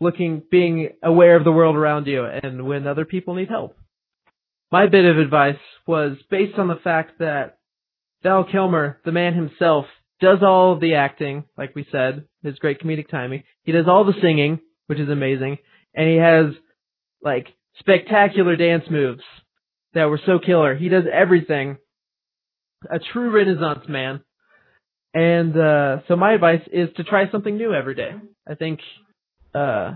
looking 0.00 0.42
being 0.50 0.90
aware 1.02 1.36
of 1.36 1.44
the 1.44 1.52
world 1.52 1.76
around 1.76 2.06
you 2.06 2.24
and 2.24 2.66
when 2.66 2.86
other 2.86 3.04
people 3.04 3.34
need 3.34 3.48
help. 3.48 3.76
My 4.72 4.88
bit 4.88 5.04
of 5.04 5.18
advice 5.18 5.60
was 5.86 6.16
based 6.28 6.58
on 6.58 6.68
the 6.68 6.76
fact 6.82 7.20
that 7.20 7.55
Val 8.26 8.42
Kilmer, 8.42 8.98
the 9.04 9.12
man 9.12 9.34
himself, 9.34 9.86
does 10.20 10.38
all 10.42 10.72
of 10.72 10.80
the 10.80 10.94
acting, 10.94 11.44
like 11.56 11.76
we 11.76 11.86
said, 11.92 12.24
his 12.42 12.58
great 12.58 12.80
comedic 12.80 13.08
timing. 13.08 13.44
He 13.62 13.70
does 13.70 13.86
all 13.86 14.04
the 14.04 14.14
singing, 14.20 14.58
which 14.88 14.98
is 14.98 15.08
amazing, 15.08 15.58
and 15.94 16.08
he 16.08 16.16
has 16.16 16.46
like 17.22 17.46
spectacular 17.78 18.56
dance 18.56 18.82
moves 18.90 19.22
that 19.94 20.06
were 20.06 20.20
so 20.26 20.40
killer. 20.44 20.74
He 20.74 20.88
does 20.88 21.04
everything. 21.12 21.76
A 22.90 22.98
true 23.12 23.30
renaissance 23.30 23.88
man. 23.88 24.22
And 25.14 25.56
uh 25.56 25.98
so 26.08 26.16
my 26.16 26.32
advice 26.32 26.62
is 26.72 26.88
to 26.96 27.04
try 27.04 27.30
something 27.30 27.56
new 27.56 27.72
every 27.72 27.94
day. 27.94 28.10
I 28.48 28.56
think 28.56 28.80
uh 29.54 29.94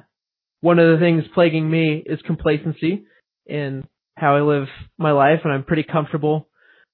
one 0.61 0.79
of 0.79 0.93
the 0.93 1.05
things 1.05 1.25
plaguing 1.35 1.69
me 1.69 2.01
is 2.07 2.21
complacency 2.25 3.07
in 3.47 3.83
how 4.17 4.37
I 4.37 4.43
live 4.43 4.69
my 4.99 5.11
life 5.11 5.41
and 5.43 5.53
I'm 5.53 5.65
pretty 5.65 5.85
comfortable 5.85 6.47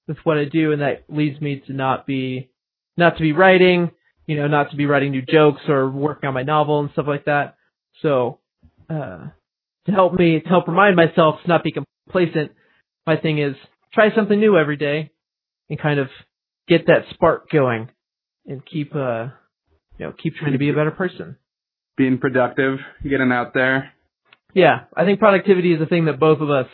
with 0.07 0.17
what 0.23 0.37
I 0.37 0.45
do 0.45 0.71
and 0.71 0.81
that 0.81 1.03
leads 1.09 1.39
me 1.41 1.61
to 1.67 1.73
not 1.73 2.05
be 2.05 2.49
not 2.97 3.17
to 3.17 3.21
be 3.21 3.31
writing, 3.31 3.91
you 4.25 4.37
know, 4.37 4.47
not 4.47 4.71
to 4.71 4.77
be 4.77 4.85
writing 4.85 5.11
new 5.11 5.21
jokes 5.21 5.61
or 5.67 5.89
working 5.89 6.27
on 6.27 6.33
my 6.33 6.43
novel 6.43 6.79
and 6.79 6.89
stuff 6.91 7.05
like 7.07 7.25
that. 7.25 7.55
So, 8.01 8.39
uh, 8.89 9.27
to 9.85 9.91
help 9.91 10.13
me, 10.13 10.39
to 10.39 10.49
help 10.49 10.67
remind 10.67 10.95
myself 10.95 11.35
to 11.41 11.47
not 11.47 11.63
be 11.63 11.71
complacent, 11.71 12.51
my 13.05 13.17
thing 13.17 13.39
is 13.39 13.55
try 13.93 14.13
something 14.15 14.39
new 14.39 14.57
every 14.57 14.77
day 14.77 15.11
and 15.69 15.79
kind 15.79 15.99
of 15.99 16.07
get 16.67 16.87
that 16.87 17.05
spark 17.13 17.49
going 17.49 17.89
and 18.45 18.65
keep, 18.65 18.95
uh, 18.95 19.27
you 19.97 20.05
know, 20.05 20.13
keep 20.21 20.35
trying 20.35 20.53
to 20.53 20.57
be 20.57 20.69
a 20.69 20.73
better 20.73 20.91
person. 20.91 21.37
Being 21.97 22.17
productive, 22.17 22.79
getting 23.03 23.31
out 23.31 23.53
there. 23.53 23.93
Yeah, 24.53 24.81
I 24.95 25.05
think 25.05 25.19
productivity 25.19 25.73
is 25.73 25.79
the 25.79 25.85
thing 25.85 26.05
that 26.05 26.19
both 26.19 26.41
of 26.41 26.49
us 26.49 26.67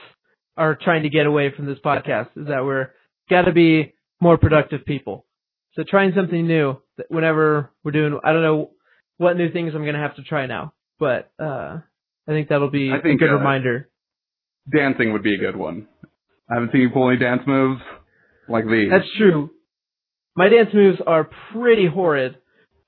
are 0.57 0.77
trying 0.81 1.03
to 1.03 1.09
get 1.09 1.25
away 1.25 1.51
from 1.55 1.65
this 1.65 1.79
podcast 1.83 2.29
is 2.35 2.47
that 2.47 2.63
we're 2.63 2.89
got 3.29 3.43
to 3.43 3.51
be 3.51 3.93
more 4.19 4.37
productive 4.37 4.85
people. 4.85 5.25
So 5.73 5.83
trying 5.87 6.13
something 6.15 6.47
new 6.47 6.77
whenever 7.09 7.71
we're 7.83 7.91
doing, 7.91 8.19
I 8.23 8.31
don't 8.31 8.43
know 8.43 8.71
what 9.17 9.37
new 9.37 9.51
things 9.51 9.73
I'm 9.75 9.81
going 9.81 9.95
to 9.95 9.99
have 9.99 10.15
to 10.15 10.23
try 10.23 10.45
now, 10.45 10.73
but, 10.99 11.31
uh, 11.39 11.79
I 12.27 12.31
think 12.31 12.49
that'll 12.49 12.69
be 12.69 12.91
I 12.91 13.01
think, 13.01 13.21
a 13.21 13.25
good 13.25 13.33
uh, 13.33 13.37
reminder. 13.37 13.89
Dancing 14.73 15.11
would 15.13 15.23
be 15.23 15.35
a 15.35 15.37
good 15.37 15.57
one. 15.57 15.87
I 16.49 16.55
haven't 16.55 16.71
seen 16.71 16.81
you 16.81 16.89
pull 16.89 17.09
any 17.09 17.19
dance 17.19 17.41
moves 17.45 17.81
like 18.47 18.65
these. 18.65 18.89
That's 18.89 19.09
true. 19.17 19.49
My 20.35 20.49
dance 20.49 20.69
moves 20.73 20.99
are 21.05 21.29
pretty 21.51 21.87
horrid. 21.87 22.37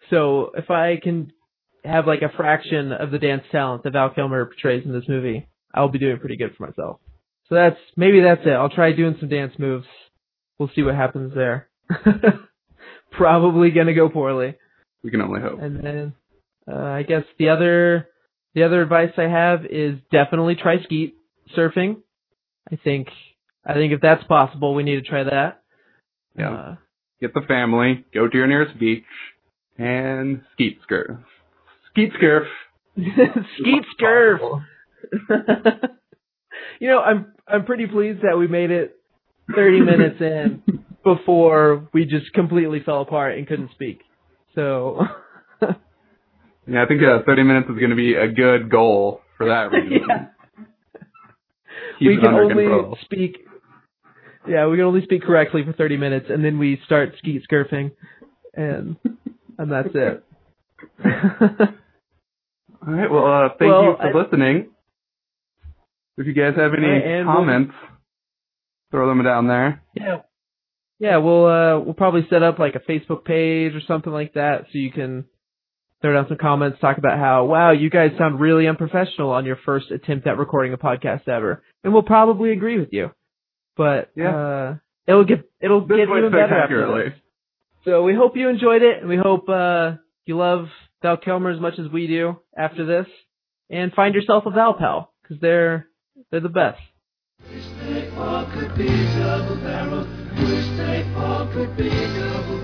So 0.10 0.52
if 0.56 0.70
I 0.70 0.98
can 1.02 1.32
have 1.84 2.08
like 2.08 2.22
a 2.22 2.36
fraction 2.36 2.92
of 2.92 3.12
the 3.12 3.20
dance 3.20 3.44
talent 3.52 3.84
that 3.84 3.94
Val 3.94 4.10
Kilmer 4.10 4.46
portrays 4.46 4.86
in 4.86 4.94
this 4.94 5.08
movie, 5.08 5.48
I'll 5.74 5.90
be 5.90 6.00
doing 6.00 6.18
pretty 6.20 6.38
good 6.38 6.56
for 6.56 6.68
myself. 6.68 7.00
So 7.50 7.56
that's, 7.56 7.78
maybe 7.96 8.22
that's 8.22 8.42
it. 8.46 8.52
I'll 8.52 8.70
try 8.70 8.92
doing 8.94 9.18
some 9.20 9.30
dance 9.30 9.54
moves. 9.60 9.86
We'll 10.60 10.72
see 10.76 10.84
what 10.84 10.96
happens 10.96 11.34
there. 11.36 11.68
Probably 13.12 13.72
gonna 13.72 13.94
go 13.94 14.10
poorly. 14.10 14.56
we 15.04 15.12
can 15.12 15.22
only 15.22 15.42
hope. 15.42 15.60
And 15.62 15.84
then, 15.84 16.14
uh, 16.70 16.76
I 16.76 17.04
guess 17.04 17.24
the 17.38 17.50
other, 17.50 18.08
the 18.54 18.64
other 18.64 18.82
advice 18.82 19.12
I 19.18 19.24
have 19.24 19.66
is 19.66 19.98
definitely 20.12 20.56
try 20.56 20.82
skeet 20.84 21.16
surfing. 21.58 21.98
I 22.72 22.78
think, 22.84 23.08
I 23.66 23.74
think 23.74 23.94
if 23.94 24.02
that's 24.02 24.24
possible, 24.26 24.74
we 24.74 24.84
need 24.84 24.96
to 24.96 25.02
try 25.10 25.24
that. 25.24 25.62
Yeah. 26.38 26.54
Uh, 26.54 26.76
Get 27.22 27.34
the 27.34 27.42
family, 27.48 28.04
go 28.14 28.28
to 28.28 28.38
your 28.38 28.48
nearest 28.48 28.78
beach, 28.78 29.06
and 29.78 30.42
skeet 30.54 30.80
scurf. 30.90 31.24
Skeet 31.92 32.12
scurf. 32.22 32.46
skeet 32.98 33.84
scurf. 33.98 34.62
you 36.80 36.88
know, 36.90 37.00
I'm 37.00 37.34
I'm 37.48 37.64
pretty 37.66 37.88
pleased 37.88 38.22
that 38.24 38.38
we 38.38 38.48
made 38.48 38.72
it 38.72 38.98
30 39.54 39.82
minutes 39.92 40.22
in 40.22 40.62
before 41.04 41.88
we 41.94 42.06
just 42.06 42.32
completely 42.34 42.82
fell 42.82 43.02
apart 43.02 43.38
and 43.38 43.48
couldn't 43.48 43.72
speak. 43.72 44.00
So 44.56 45.02
Yeah, 46.68 46.84
I 46.84 46.88
think 46.88 47.02
uh, 47.04 47.20
30 47.26 47.44
minutes 47.44 47.70
is 47.70 47.78
going 47.78 47.92
to 47.92 47.96
be 47.96 48.16
a 48.16 48.28
good 48.28 48.72
goal 48.72 49.22
for 49.38 49.46
that 49.48 49.72
reason. 49.72 50.08
yeah. 52.00 52.10
We 52.10 52.18
can 52.18 52.34
only 52.34 52.64
control. 52.64 52.98
speak. 53.04 53.38
Yeah, 54.48 54.66
we 54.68 54.78
can 54.78 54.86
only 54.86 55.04
speak 55.04 55.22
correctly 55.24 55.64
for 55.64 55.74
30 55.74 55.98
minutes, 55.98 56.28
and 56.30 56.44
then 56.44 56.58
we 56.58 56.82
start 56.86 57.14
skeet 57.20 57.44
scurfing, 57.52 57.92
and 58.56 58.96
and 59.60 59.72
that's 59.72 59.90
it. 59.94 60.24
All 61.06 62.94
right. 62.94 63.10
Well, 63.12 63.26
uh, 63.26 63.50
thank 63.60 63.72
Well, 63.72 63.84
you 63.84 63.96
for 63.98 64.18
I- 64.18 64.24
listening. 64.24 64.70
If 66.18 66.28
you 66.28 66.34
guys 66.34 66.54
have 66.56 66.74
any 66.74 66.86
All 66.86 66.92
right, 66.94 67.04
and 67.06 67.28
we'll- 67.28 67.36
comments, 67.38 67.74
throw 68.96 69.08
them 69.10 69.24
down 69.24 69.48
there. 69.48 69.82
yeah, 69.94 70.18
yeah, 71.00 71.18
we'll 71.18 71.46
uh 71.46 71.80
we'll 71.80 71.94
probably 71.94 72.26
set 72.30 72.42
up 72.44 72.58
like 72.60 72.76
a 72.76 72.80
Facebook 72.92 73.26
page 73.26 73.74
or 73.76 73.82
something 73.88 74.14
like 74.14 74.34
that, 74.34 74.64
so 74.72 74.78
you 74.78 74.92
can 74.92 75.26
throw 76.02 76.14
down 76.14 76.28
some 76.28 76.38
comments, 76.38 76.80
talk 76.80 76.98
about 76.98 77.18
how 77.18 77.46
wow, 77.46 77.72
you 77.72 77.90
guys 77.90 78.12
sound 78.18 78.40
really 78.40 78.68
unprofessional 78.68 79.32
on 79.32 79.46
your 79.46 79.58
first 79.66 79.92
attempt 79.92 80.28
at 80.28 80.38
recording 80.38 80.74
a 80.74 80.78
podcast 80.78 81.28
ever, 81.28 81.64
and 81.84 81.94
we'll 81.94 82.04
probably 82.04 82.52
agree 82.52 82.80
with 82.80 82.90
you. 82.92 83.12
But 83.78 84.12
Yeah. 84.16 84.36
uh, 84.36 84.76
it'll 85.08 85.26
get 85.26 85.50
it'll 85.62 85.82
This 85.86 85.98
get 85.98 86.10
even 86.10 86.32
better 86.32 86.56
after 86.56 87.04
this. 87.04 87.14
So 87.84 88.04
we 88.04 88.16
hope 88.16 88.36
you 88.38 88.50
enjoyed 88.50 88.82
it, 88.82 89.00
and 89.02 89.10
we 89.10 89.18
hope 89.18 89.48
uh, 89.50 89.94
you 90.26 90.38
love 90.38 90.68
Val 91.02 91.18
Kilmer 91.18 91.52
as 91.52 91.60
much 91.60 91.78
as 91.78 91.92
we 91.92 92.08
do 92.08 92.38
after 92.58 92.86
this, 92.86 93.08
and 93.70 93.92
find 93.94 94.16
yourself 94.16 94.46
a 94.46 94.52
Val 94.52 94.74
pal 94.76 95.14
because 95.22 95.40
they're 95.42 95.88
they're 96.32 96.40
the 96.40 96.50
best. 96.50 96.80
All 98.18 98.46
could 98.46 98.76
be 98.78 98.88
double 98.88 99.58
barrel. 99.58 100.08
Wish 100.40 100.68
they 100.78 101.06
all 101.18 101.48
could 101.48 101.76
be 101.78 101.90
double 101.90 102.55